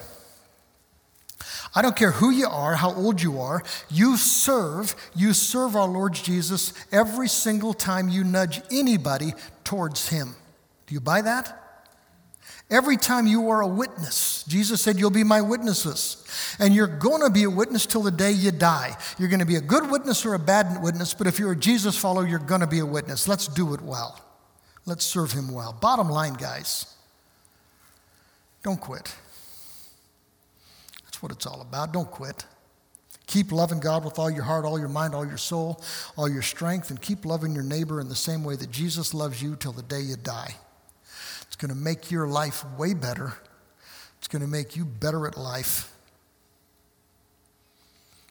I 1.74 1.82
don't 1.82 1.96
care 1.96 2.12
who 2.12 2.30
you 2.30 2.46
are, 2.46 2.76
how 2.76 2.94
old 2.94 3.20
you 3.20 3.42
are, 3.42 3.62
you 3.90 4.16
serve, 4.16 4.96
you 5.14 5.34
serve 5.34 5.76
our 5.76 5.86
Lord 5.86 6.14
Jesus 6.14 6.72
every 6.90 7.28
single 7.28 7.74
time 7.74 8.08
you 8.08 8.24
nudge 8.24 8.62
anybody 8.70 9.34
towards 9.64 10.08
Him. 10.08 10.34
Do 10.88 10.94
you 10.94 11.00
buy 11.00 11.22
that? 11.22 11.68
Every 12.70 12.96
time 12.96 13.26
you 13.26 13.48
are 13.50 13.62
a 13.62 13.66
witness, 13.66 14.44
Jesus 14.46 14.82
said, 14.82 14.98
You'll 14.98 15.10
be 15.10 15.24
my 15.24 15.40
witnesses. 15.40 16.24
And 16.58 16.74
you're 16.74 16.86
going 16.86 17.22
to 17.22 17.30
be 17.30 17.44
a 17.44 17.50
witness 17.50 17.86
till 17.86 18.02
the 18.02 18.10
day 18.10 18.32
you 18.32 18.50
die. 18.50 18.96
You're 19.18 19.28
going 19.28 19.40
to 19.40 19.46
be 19.46 19.56
a 19.56 19.60
good 19.60 19.90
witness 19.90 20.26
or 20.26 20.34
a 20.34 20.38
bad 20.38 20.82
witness, 20.82 21.14
but 21.14 21.26
if 21.26 21.38
you're 21.38 21.52
a 21.52 21.56
Jesus 21.56 21.96
follower, 21.96 22.26
you're 22.26 22.38
going 22.38 22.60
to 22.60 22.66
be 22.66 22.80
a 22.80 22.86
witness. 22.86 23.28
Let's 23.28 23.48
do 23.48 23.74
it 23.74 23.80
well. 23.80 24.20
Let's 24.84 25.04
serve 25.04 25.32
him 25.32 25.52
well. 25.52 25.72
Bottom 25.78 26.08
line, 26.08 26.34
guys, 26.34 26.94
don't 28.62 28.80
quit. 28.80 29.14
That's 31.04 31.22
what 31.22 31.32
it's 31.32 31.46
all 31.46 31.60
about. 31.60 31.92
Don't 31.92 32.10
quit. 32.10 32.44
Keep 33.26 33.52
loving 33.52 33.80
God 33.80 34.04
with 34.04 34.18
all 34.18 34.30
your 34.30 34.44
heart, 34.44 34.64
all 34.64 34.78
your 34.78 34.88
mind, 34.88 35.14
all 35.14 35.26
your 35.26 35.36
soul, 35.36 35.82
all 36.16 36.28
your 36.28 36.42
strength, 36.42 36.88
and 36.88 37.00
keep 37.00 37.26
loving 37.26 37.52
your 37.52 37.62
neighbor 37.62 38.00
in 38.00 38.08
the 38.08 38.16
same 38.16 38.42
way 38.42 38.56
that 38.56 38.70
Jesus 38.70 39.12
loves 39.12 39.42
you 39.42 39.56
till 39.56 39.72
the 39.72 39.82
day 39.82 40.00
you 40.00 40.16
die. 40.16 40.54
It's 41.58 41.66
going 41.66 41.76
to 41.76 41.84
make 41.84 42.12
your 42.12 42.28
life 42.28 42.64
way 42.78 42.94
better. 42.94 43.34
It's 44.18 44.28
going 44.28 44.42
to 44.42 44.48
make 44.48 44.76
you 44.76 44.84
better 44.84 45.26
at 45.26 45.36
life. 45.36 45.92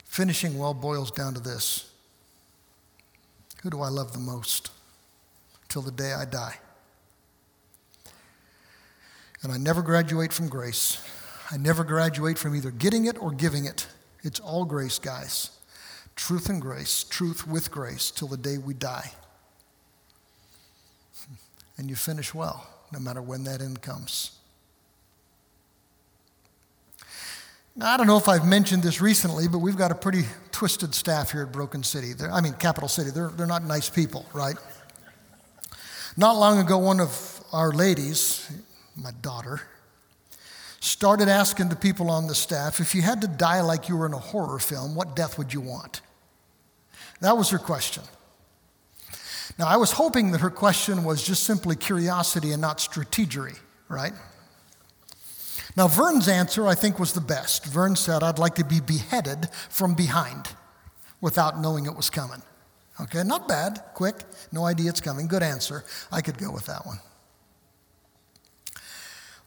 Finishing 0.06 0.58
well 0.58 0.74
boils 0.74 1.12
down 1.12 1.34
to 1.34 1.42
this 1.42 1.92
Who 3.63 3.70
do 3.70 3.82
I 3.82 3.90
love 3.90 4.13
the 4.13 4.20
most 4.20 4.72
till 5.68 5.82
the 5.82 5.92
day 5.92 6.13
I 6.13 6.24
die? 6.24 6.56
And 9.44 9.52
I 9.52 9.58
never 9.58 9.82
graduate 9.82 10.32
from 10.32 10.48
grace. 10.48 11.06
I 11.52 11.58
never 11.58 11.84
graduate 11.84 12.38
from 12.38 12.56
either 12.56 12.72
getting 12.72 13.08
it 13.08 13.22
or 13.22 13.32
giving 13.32 13.66
it. 13.66 13.88
It's 14.24 14.40
all 14.40 14.63
grace, 14.63 15.00
guys. 15.00 15.50
Truth 16.16 16.48
and 16.48 16.62
grace, 16.62 17.04
truth 17.04 17.46
with 17.46 17.72
grace 17.72 18.10
till 18.10 18.30
the 18.30 18.38
day 18.38 18.58
we 18.58 18.74
die. 18.74 19.12
And 21.78 21.90
you 21.90 21.98
finish 21.98 22.34
well 22.34 22.70
no 22.91 23.00
matter 23.00 23.21
when 23.21 23.43
that 23.43 23.62
end 23.62 23.82
comes. 23.82 24.32
Now, 27.76 27.93
I 27.93 27.97
don't 27.97 28.08
know 28.08 28.17
if 28.17 28.28
I've 28.28 28.45
mentioned 28.45 28.82
this 28.82 29.02
recently, 29.02 29.47
but 29.47 29.60
we've 29.60 29.78
got 29.78 29.91
a 29.91 29.95
pretty 29.95 30.23
twisted 30.52 30.95
staff 30.95 31.32
here 31.32 31.43
at 31.43 31.52
Broken 31.52 31.84
City. 31.84 32.13
They're, 32.13 32.32
I 32.32 32.41
mean, 32.41 32.54
Capital 32.54 32.89
City. 32.89 33.12
They're, 33.12 33.30
they're 33.30 33.45
not 33.45 33.63
nice 33.63 33.88
people, 33.88 34.26
right? 34.34 34.56
Not 36.17 36.38
long 36.38 36.58
ago, 36.58 36.80
one 36.80 37.00
of 37.00 37.43
our 37.54 37.71
ladies, 37.71 38.50
my 38.95 39.12
daughter, 39.21 39.62
started 40.80 41.28
asking 41.28 41.69
the 41.69 41.76
people 41.76 42.10
on 42.10 42.26
the 42.26 42.34
staff 42.34 42.80
if 42.80 42.95
you 42.95 43.04
had 43.04 43.21
to 43.21 43.28
die 43.28 43.62
like 43.62 43.88
you 43.88 43.95
were 43.95 44.08
in 44.08 44.13
a 44.13 44.19
horror 44.19 44.58
film, 44.58 44.95
what 44.95 45.15
death 45.15 45.38
would 45.38 45.54
you 45.54 45.62
want? 45.62 46.02
That 47.21 47.38
was 47.38 47.52
her 47.52 47.60
question. 47.60 48.04
Now, 49.60 49.67
I 49.67 49.78
was 49.78 49.91
hoping 49.91 50.32
that 50.32 50.41
her 50.41 50.52
question 50.52 51.04
was 51.04 51.24
just 51.26 51.43
simply 51.43 51.76
curiosity 51.76 52.52
and 52.52 52.62
not 52.62 52.78
strategery, 52.78 53.58
right? 53.89 54.13
Now, 55.76 55.88
Vern's 55.88 56.28
answer, 56.28 56.67
I 56.67 56.76
think, 56.76 57.00
was 57.00 57.13
the 57.13 57.22
best. 57.22 57.65
Vern 57.65 57.96
said, 57.96 58.24
I'd 58.24 58.39
like 58.39 58.56
to 58.56 58.65
be 58.65 58.80
beheaded 58.80 59.50
from 59.70 59.93
behind 59.93 60.48
without 61.22 61.60
knowing 61.60 61.86
it 61.86 61.96
was 61.96 62.10
coming. 62.10 62.41
Okay, 63.00 63.24
not 63.24 63.48
bad, 63.48 63.84
quick, 63.93 64.15
no 64.52 64.65
idea 64.65 64.89
it's 64.89 65.02
coming. 65.02 65.28
Good 65.28 65.43
answer. 65.43 65.84
I 66.12 66.22
could 66.22 66.38
go 66.38 66.52
with 66.52 66.65
that 66.65 66.86
one. 66.86 67.00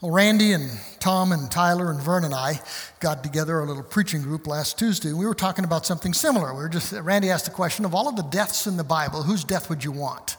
Well, 0.01 0.13
Randy 0.13 0.53
and 0.53 0.71
Tom 0.99 1.31
and 1.31 1.51
Tyler 1.51 1.91
and 1.91 2.01
Vern 2.01 2.25
and 2.25 2.33
I 2.33 2.61
got 3.01 3.23
together 3.23 3.61
a 3.61 3.67
little 3.67 3.83
preaching 3.83 4.23
group 4.23 4.47
last 4.47 4.79
Tuesday, 4.79 5.11
and 5.11 5.19
we 5.19 5.27
were 5.27 5.35
talking 5.35 5.63
about 5.63 5.85
something 5.85 6.15
similar. 6.15 6.55
We 6.55 6.63
were 6.63 6.71
just 6.71 6.93
Randy 6.93 7.29
asked 7.29 7.45
the 7.45 7.51
question 7.51 7.85
of 7.85 7.95
all 7.95 8.09
of 8.09 8.17
the 8.17 8.23
deaths 8.23 8.67
in 8.67 8.79
the 8.79 8.85
Bible, 8.85 9.23
whose 9.23 9.45
death 9.45 9.69
would 9.69 9.85
you 9.85 9.93
want? 9.93 10.39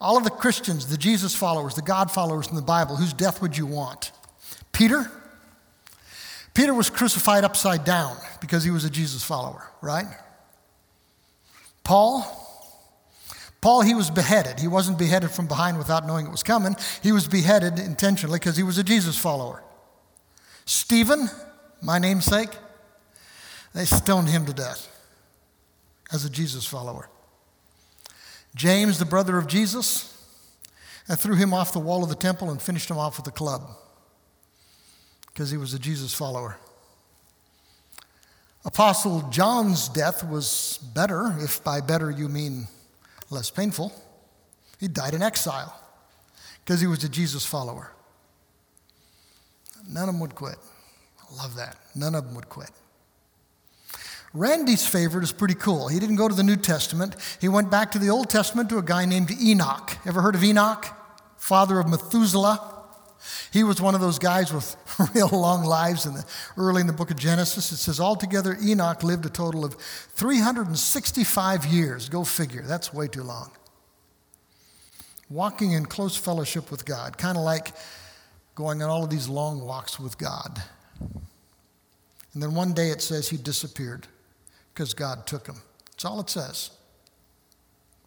All 0.00 0.16
of 0.16 0.22
the 0.22 0.30
Christians, 0.30 0.86
the 0.86 0.96
Jesus 0.96 1.34
followers, 1.34 1.74
the 1.74 1.82
God 1.82 2.08
followers 2.08 2.46
in 2.46 2.54
the 2.54 2.62
Bible, 2.62 2.94
whose 2.94 3.12
death 3.12 3.42
would 3.42 3.58
you 3.58 3.66
want? 3.66 4.12
Peter? 4.70 5.10
Peter 6.54 6.72
was 6.72 6.88
crucified 6.88 7.42
upside 7.42 7.84
down 7.84 8.16
because 8.40 8.62
he 8.62 8.70
was 8.70 8.84
a 8.84 8.90
Jesus 8.90 9.24
follower, 9.24 9.68
right? 9.82 10.06
Paul? 11.82 12.39
Paul, 13.60 13.82
he 13.82 13.94
was 13.94 14.10
beheaded. 14.10 14.58
He 14.58 14.68
wasn't 14.68 14.98
beheaded 14.98 15.30
from 15.30 15.46
behind 15.46 15.76
without 15.76 16.06
knowing 16.06 16.26
it 16.26 16.30
was 16.30 16.42
coming. 16.42 16.76
He 17.02 17.12
was 17.12 17.28
beheaded 17.28 17.78
intentionally 17.78 18.38
because 18.38 18.56
he 18.56 18.62
was 18.62 18.78
a 18.78 18.84
Jesus 18.84 19.18
follower. 19.18 19.62
Stephen, 20.64 21.28
my 21.82 21.98
namesake, 21.98 22.50
they 23.74 23.84
stoned 23.84 24.28
him 24.28 24.46
to 24.46 24.52
death 24.52 24.88
as 26.12 26.24
a 26.24 26.30
Jesus 26.30 26.64
follower. 26.66 27.08
James, 28.54 28.98
the 28.98 29.04
brother 29.04 29.36
of 29.36 29.46
Jesus, 29.46 30.06
they 31.06 31.14
threw 31.14 31.36
him 31.36 31.52
off 31.52 31.72
the 31.72 31.78
wall 31.78 32.02
of 32.02 32.08
the 32.08 32.14
temple 32.14 32.50
and 32.50 32.60
finished 32.60 32.90
him 32.90 32.98
off 32.98 33.18
with 33.18 33.26
a 33.26 33.30
club 33.30 33.62
because 35.26 35.50
he 35.50 35.56
was 35.56 35.74
a 35.74 35.78
Jesus 35.78 36.14
follower. 36.14 36.56
Apostle 38.64 39.28
John's 39.30 39.88
death 39.88 40.24
was 40.24 40.78
better, 40.94 41.34
if 41.40 41.62
by 41.62 41.80
better 41.80 42.10
you 42.10 42.28
mean 42.28 42.66
less 43.30 43.50
painful. 43.50 43.92
He 44.78 44.88
died 44.88 45.14
in 45.14 45.22
exile 45.22 45.78
because 46.64 46.80
he 46.80 46.86
was 46.86 47.04
a 47.04 47.08
Jesus 47.08 47.44
follower. 47.44 47.92
None 49.88 50.08
of 50.08 50.14
them 50.14 50.20
would 50.20 50.34
quit. 50.34 50.56
I 51.20 51.42
love 51.42 51.56
that. 51.56 51.76
None 51.94 52.14
of 52.14 52.24
them 52.24 52.34
would 52.34 52.48
quit. 52.48 52.70
Randy's 54.32 54.86
favorite 54.86 55.24
is 55.24 55.32
pretty 55.32 55.54
cool. 55.54 55.88
He 55.88 55.98
didn't 55.98 56.16
go 56.16 56.28
to 56.28 56.34
the 56.34 56.44
New 56.44 56.56
Testament. 56.56 57.16
He 57.40 57.48
went 57.48 57.70
back 57.70 57.90
to 57.92 57.98
the 57.98 58.10
Old 58.10 58.30
Testament 58.30 58.68
to 58.68 58.78
a 58.78 58.82
guy 58.82 59.04
named 59.04 59.30
Enoch. 59.30 59.96
Ever 60.06 60.22
heard 60.22 60.36
of 60.36 60.44
Enoch? 60.44 60.86
Father 61.36 61.80
of 61.80 61.88
Methuselah. 61.88 62.79
He 63.52 63.64
was 63.64 63.80
one 63.80 63.94
of 63.94 64.00
those 64.00 64.18
guys 64.18 64.52
with 64.52 64.76
real 65.14 65.28
long 65.28 65.64
lives 65.64 66.06
in 66.06 66.14
the, 66.14 66.24
early 66.56 66.80
in 66.80 66.86
the 66.86 66.92
book 66.92 67.10
of 67.10 67.18
Genesis. 67.18 67.72
It 67.72 67.76
says, 67.76 68.00
altogether, 68.00 68.56
Enoch 68.62 69.02
lived 69.02 69.26
a 69.26 69.30
total 69.30 69.64
of 69.64 69.74
365 69.74 71.66
years. 71.66 72.08
Go 72.08 72.24
figure, 72.24 72.62
that's 72.62 72.92
way 72.92 73.08
too 73.08 73.22
long. 73.22 73.50
Walking 75.28 75.72
in 75.72 75.86
close 75.86 76.16
fellowship 76.16 76.70
with 76.70 76.84
God, 76.84 77.18
kind 77.18 77.36
of 77.36 77.44
like 77.44 77.72
going 78.54 78.82
on 78.82 78.90
all 78.90 79.04
of 79.04 79.10
these 79.10 79.28
long 79.28 79.60
walks 79.60 79.98
with 80.00 80.18
God. 80.18 80.62
And 82.32 82.42
then 82.42 82.54
one 82.54 82.72
day 82.72 82.90
it 82.90 83.02
says 83.02 83.28
he 83.28 83.36
disappeared 83.36 84.06
because 84.72 84.94
God 84.94 85.26
took 85.26 85.46
him. 85.46 85.56
That's 85.90 86.04
all 86.04 86.20
it 86.20 86.30
says. 86.30 86.70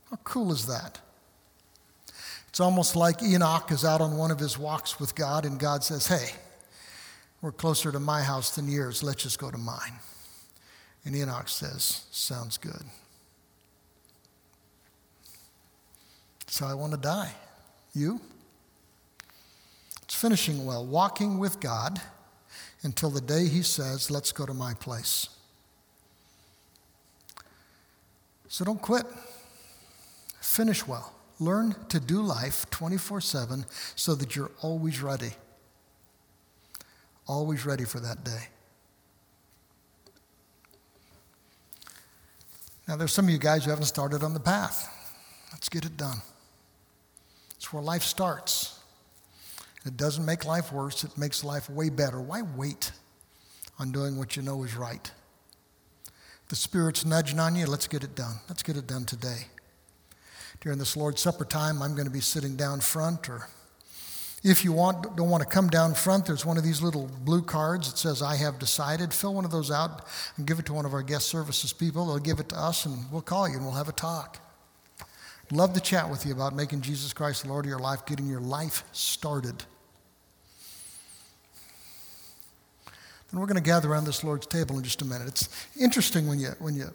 How 0.09 0.17
cool 0.23 0.51
is 0.51 0.67
that? 0.67 0.99
It's 2.53 2.59
almost 2.59 2.95
like 2.95 3.23
Enoch 3.23 3.71
is 3.71 3.83
out 3.83 3.99
on 3.99 4.15
one 4.15 4.29
of 4.29 4.37
his 4.37 4.59
walks 4.59 4.99
with 4.99 5.15
God, 5.15 5.43
and 5.43 5.59
God 5.59 5.83
says, 5.83 6.05
Hey, 6.05 6.29
We're 7.41 7.51
closer 7.51 7.91
to 7.91 7.99
my 7.99 8.21
house 8.21 8.55
than 8.55 8.69
yours. 8.69 9.01
Let's 9.01 9.23
just 9.23 9.39
go 9.39 9.49
to 9.49 9.57
mine. 9.57 9.93
And 11.03 11.15
Enoch 11.15 11.49
says, 11.49 12.05
Sounds 12.11 12.59
good. 12.59 12.83
So 16.45 16.67
I 16.67 16.75
want 16.75 16.93
to 16.93 16.99
die. 16.99 17.31
You? 17.95 18.21
It's 20.03 20.13
finishing 20.13 20.63
well, 20.63 20.85
walking 20.85 21.39
with 21.39 21.59
God 21.59 21.99
until 22.83 23.09
the 23.09 23.21
day 23.21 23.47
He 23.47 23.63
says, 23.63 24.11
Let's 24.11 24.31
go 24.31 24.45
to 24.45 24.53
my 24.53 24.75
place. 24.75 25.27
So 28.47 28.63
don't 28.63 28.79
quit. 28.79 29.07
Finish 30.39 30.85
well. 30.85 31.15
Learn 31.43 31.75
to 31.89 31.99
do 31.99 32.21
life 32.21 32.69
24 32.69 33.19
7 33.19 33.65
so 33.95 34.15
that 34.15 34.35
you're 34.35 34.51
always 34.61 35.01
ready. 35.01 35.31
Always 37.27 37.65
ready 37.65 37.83
for 37.83 37.99
that 37.99 38.23
day. 38.23 38.47
Now, 42.87 42.95
there's 42.97 43.13
some 43.13 43.25
of 43.25 43.31
you 43.31 43.37
guys 43.37 43.63
who 43.63 43.69
haven't 43.69 43.85
started 43.85 44.23
on 44.23 44.33
the 44.33 44.39
path. 44.39 44.89
Let's 45.51 45.69
get 45.69 45.85
it 45.85 45.97
done. 45.97 46.17
It's 47.55 47.71
where 47.71 47.83
life 47.83 48.03
starts. 48.03 48.79
It 49.85 49.97
doesn't 49.97 50.25
make 50.25 50.45
life 50.45 50.71
worse, 50.71 51.03
it 51.03 51.17
makes 51.17 51.43
life 51.43 51.69
way 51.69 51.89
better. 51.89 52.21
Why 52.21 52.41
wait 52.41 52.91
on 53.79 53.91
doing 53.91 54.17
what 54.17 54.37
you 54.37 54.43
know 54.43 54.63
is 54.63 54.75
right? 54.75 55.11
The 56.47 56.55
Spirit's 56.55 57.05
nudging 57.05 57.39
on 57.39 57.55
you, 57.55 57.65
let's 57.65 57.87
get 57.87 58.03
it 58.03 58.15
done. 58.15 58.35
Let's 58.47 58.63
get 58.63 58.77
it 58.77 58.87
done 58.87 59.05
today. 59.05 59.47
During 60.61 60.79
this 60.79 60.95
Lord's 60.95 61.21
Supper 61.21 61.45
time, 61.45 61.81
I'm 61.81 61.93
going 61.93 62.05
to 62.05 62.11
be 62.11 62.21
sitting 62.21 62.55
down 62.55 62.79
front, 62.79 63.29
or 63.29 63.47
if 64.43 64.63
you 64.63 64.73
want, 64.73 65.15
don't 65.15 65.29
want 65.29 65.41
to 65.41 65.49
come 65.49 65.69
down 65.69 65.93
front, 65.93 66.25
there's 66.25 66.45
one 66.45 66.57
of 66.57 66.63
these 66.63 66.81
little 66.81 67.09
blue 67.23 67.41
cards 67.41 67.89
that 67.89 67.97
says, 67.97 68.21
I 68.21 68.35
have 68.35 68.59
decided. 68.59 69.13
Fill 69.13 69.33
one 69.33 69.45
of 69.45 69.51
those 69.51 69.71
out 69.71 70.05
and 70.37 70.45
give 70.45 70.59
it 70.59 70.65
to 70.67 70.73
one 70.73 70.85
of 70.85 70.93
our 70.93 71.01
guest 71.01 71.27
services 71.27 71.71
people. 71.71 72.07
They'll 72.07 72.19
give 72.19 72.39
it 72.39 72.49
to 72.49 72.57
us, 72.57 72.85
and 72.85 73.09
we'll 73.11 73.21
call 73.21 73.47
you 73.47 73.55
and 73.55 73.63
we'll 73.63 73.75
have 73.75 73.89
a 73.89 73.93
talk. 73.93 74.39
Love 75.51 75.73
to 75.73 75.79
chat 75.79 76.09
with 76.09 76.25
you 76.25 76.33
about 76.33 76.55
making 76.55 76.81
Jesus 76.81 77.13
Christ 77.13 77.43
the 77.43 77.49
Lord 77.49 77.65
of 77.65 77.69
your 77.69 77.79
life, 77.79 78.05
getting 78.05 78.27
your 78.27 78.41
life 78.41 78.83
started. 78.91 79.63
And 83.31 83.39
we're 83.39 83.47
going 83.47 83.55
to 83.55 83.63
gather 83.63 83.89
around 83.89 84.05
this 84.05 84.23
Lord's 84.23 84.45
table 84.45 84.77
in 84.77 84.83
just 84.83 85.01
a 85.01 85.05
minute. 85.05 85.27
It's 85.27 85.49
interesting 85.79 86.27
when 86.27 86.39
you, 86.39 86.49
when 86.59 86.75
you 86.75 86.91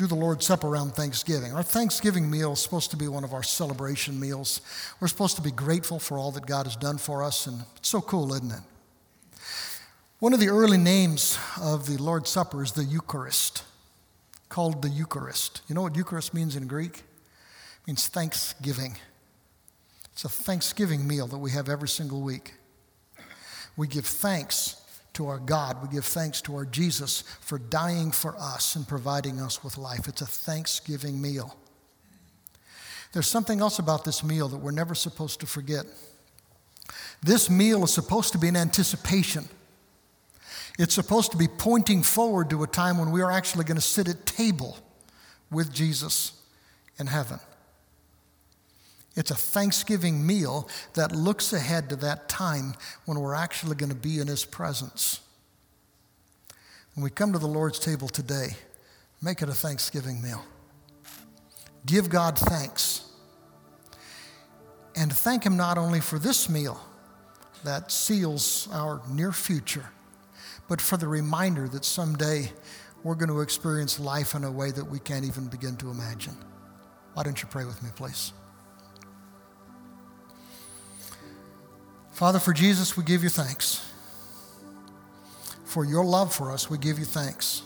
do 0.00 0.06
the 0.06 0.14
Lord's 0.14 0.46
Supper 0.46 0.66
around 0.66 0.94
Thanksgiving. 0.94 1.52
Our 1.52 1.62
Thanksgiving 1.62 2.30
meal 2.30 2.54
is 2.54 2.60
supposed 2.60 2.90
to 2.92 2.96
be 2.96 3.06
one 3.06 3.22
of 3.22 3.34
our 3.34 3.42
celebration 3.42 4.18
meals. 4.18 4.62
We're 4.98 5.08
supposed 5.08 5.36
to 5.36 5.42
be 5.42 5.50
grateful 5.50 5.98
for 5.98 6.16
all 6.16 6.30
that 6.32 6.46
God 6.46 6.64
has 6.64 6.74
done 6.74 6.96
for 6.96 7.22
us, 7.22 7.46
and 7.46 7.64
it's 7.76 7.90
so 7.90 8.00
cool, 8.00 8.32
isn't 8.32 8.50
it? 8.50 8.60
One 10.18 10.32
of 10.32 10.40
the 10.40 10.48
early 10.48 10.78
names 10.78 11.38
of 11.60 11.86
the 11.86 11.98
Lord's 12.02 12.30
Supper 12.30 12.62
is 12.62 12.72
the 12.72 12.82
Eucharist, 12.82 13.62
called 14.48 14.80
the 14.80 14.88
Eucharist. 14.88 15.60
You 15.68 15.74
know 15.74 15.82
what 15.82 15.94
Eucharist 15.94 16.32
means 16.32 16.56
in 16.56 16.66
Greek? 16.66 16.96
It 16.96 17.86
means 17.86 18.08
thanksgiving. 18.08 18.96
It's 20.12 20.24
a 20.24 20.30
Thanksgiving 20.30 21.06
meal 21.06 21.26
that 21.26 21.38
we 21.38 21.50
have 21.50 21.68
every 21.68 21.88
single 21.90 22.22
week. 22.22 22.54
We 23.76 23.86
give 23.86 24.06
thanks 24.06 24.79
to 25.14 25.26
our 25.26 25.38
God. 25.38 25.82
We 25.82 25.88
give 25.88 26.04
thanks 26.04 26.40
to 26.42 26.54
our 26.54 26.64
Jesus 26.64 27.22
for 27.40 27.58
dying 27.58 28.12
for 28.12 28.36
us 28.38 28.76
and 28.76 28.86
providing 28.86 29.40
us 29.40 29.64
with 29.64 29.76
life. 29.76 30.08
It's 30.08 30.20
a 30.20 30.26
Thanksgiving 30.26 31.20
meal. 31.20 31.56
There's 33.12 33.26
something 33.26 33.60
else 33.60 33.78
about 33.78 34.04
this 34.04 34.22
meal 34.22 34.48
that 34.48 34.58
we're 34.58 34.70
never 34.70 34.94
supposed 34.94 35.40
to 35.40 35.46
forget. 35.46 35.84
This 37.22 37.50
meal 37.50 37.84
is 37.84 37.92
supposed 37.92 38.32
to 38.32 38.38
be 38.38 38.48
an 38.48 38.56
anticipation. 38.56 39.48
It's 40.78 40.94
supposed 40.94 41.32
to 41.32 41.36
be 41.36 41.48
pointing 41.48 42.02
forward 42.02 42.48
to 42.50 42.62
a 42.62 42.66
time 42.66 42.98
when 42.98 43.10
we 43.10 43.20
are 43.20 43.30
actually 43.30 43.64
going 43.64 43.76
to 43.76 43.82
sit 43.82 44.08
at 44.08 44.24
table 44.26 44.78
with 45.50 45.72
Jesus 45.72 46.32
in 46.98 47.08
heaven. 47.08 47.40
It's 49.16 49.30
a 49.30 49.34
Thanksgiving 49.34 50.24
meal 50.26 50.68
that 50.94 51.12
looks 51.12 51.52
ahead 51.52 51.88
to 51.90 51.96
that 51.96 52.28
time 52.28 52.74
when 53.06 53.18
we're 53.18 53.34
actually 53.34 53.74
going 53.74 53.90
to 53.90 53.96
be 53.96 54.20
in 54.20 54.28
His 54.28 54.44
presence. 54.44 55.20
When 56.94 57.04
we 57.04 57.10
come 57.10 57.32
to 57.32 57.38
the 57.38 57.46
Lord's 57.46 57.78
table 57.78 58.08
today, 58.08 58.56
make 59.22 59.42
it 59.42 59.48
a 59.48 59.54
Thanksgiving 59.54 60.22
meal. 60.22 60.44
Give 61.86 62.08
God 62.08 62.38
thanks. 62.38 63.04
And 64.96 65.12
thank 65.12 65.44
Him 65.44 65.56
not 65.56 65.78
only 65.78 66.00
for 66.00 66.18
this 66.18 66.48
meal 66.48 66.80
that 67.64 67.90
seals 67.90 68.68
our 68.72 69.02
near 69.08 69.32
future, 69.32 69.86
but 70.68 70.80
for 70.80 70.96
the 70.96 71.08
reminder 71.08 71.68
that 71.68 71.84
someday 71.84 72.50
we're 73.02 73.14
going 73.14 73.28
to 73.28 73.40
experience 73.40 73.98
life 73.98 74.34
in 74.34 74.44
a 74.44 74.50
way 74.50 74.70
that 74.70 74.84
we 74.84 74.98
can't 74.98 75.24
even 75.24 75.46
begin 75.46 75.76
to 75.76 75.90
imagine. 75.90 76.36
Why 77.14 77.22
don't 77.22 77.40
you 77.42 77.48
pray 77.48 77.64
with 77.64 77.82
me, 77.82 77.90
please? 77.94 78.32
Father, 82.20 82.38
for 82.38 82.52
Jesus, 82.52 82.98
we 82.98 83.02
give 83.02 83.22
you 83.22 83.30
thanks. 83.30 83.82
For 85.64 85.86
your 85.86 86.04
love 86.04 86.34
for 86.34 86.50
us, 86.50 86.68
we 86.68 86.76
give 86.76 86.98
you 86.98 87.06
thanks. 87.06 87.62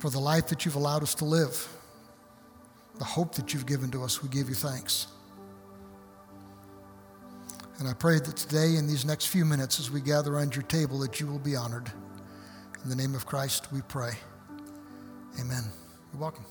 For 0.00 0.10
the 0.10 0.18
life 0.18 0.48
that 0.48 0.64
you've 0.64 0.74
allowed 0.74 1.04
us 1.04 1.14
to 1.14 1.24
live, 1.24 1.68
the 2.98 3.04
hope 3.04 3.36
that 3.36 3.54
you've 3.54 3.66
given 3.66 3.88
to 3.92 4.02
us, 4.02 4.20
we 4.20 4.30
give 4.30 4.48
you 4.48 4.56
thanks. 4.56 5.06
And 7.78 7.86
I 7.86 7.92
pray 7.92 8.18
that 8.18 8.36
today, 8.36 8.74
in 8.74 8.88
these 8.88 9.04
next 9.04 9.26
few 9.26 9.44
minutes, 9.44 9.78
as 9.78 9.92
we 9.92 10.00
gather 10.00 10.34
around 10.34 10.56
your 10.56 10.64
table, 10.64 10.98
that 10.98 11.20
you 11.20 11.28
will 11.28 11.38
be 11.38 11.54
honored. 11.54 11.88
In 12.82 12.90
the 12.90 12.96
name 12.96 13.14
of 13.14 13.26
Christ, 13.26 13.68
we 13.72 13.80
pray. 13.82 14.14
Amen. 15.38 15.62
You're 16.12 16.20
welcome. 16.20 16.44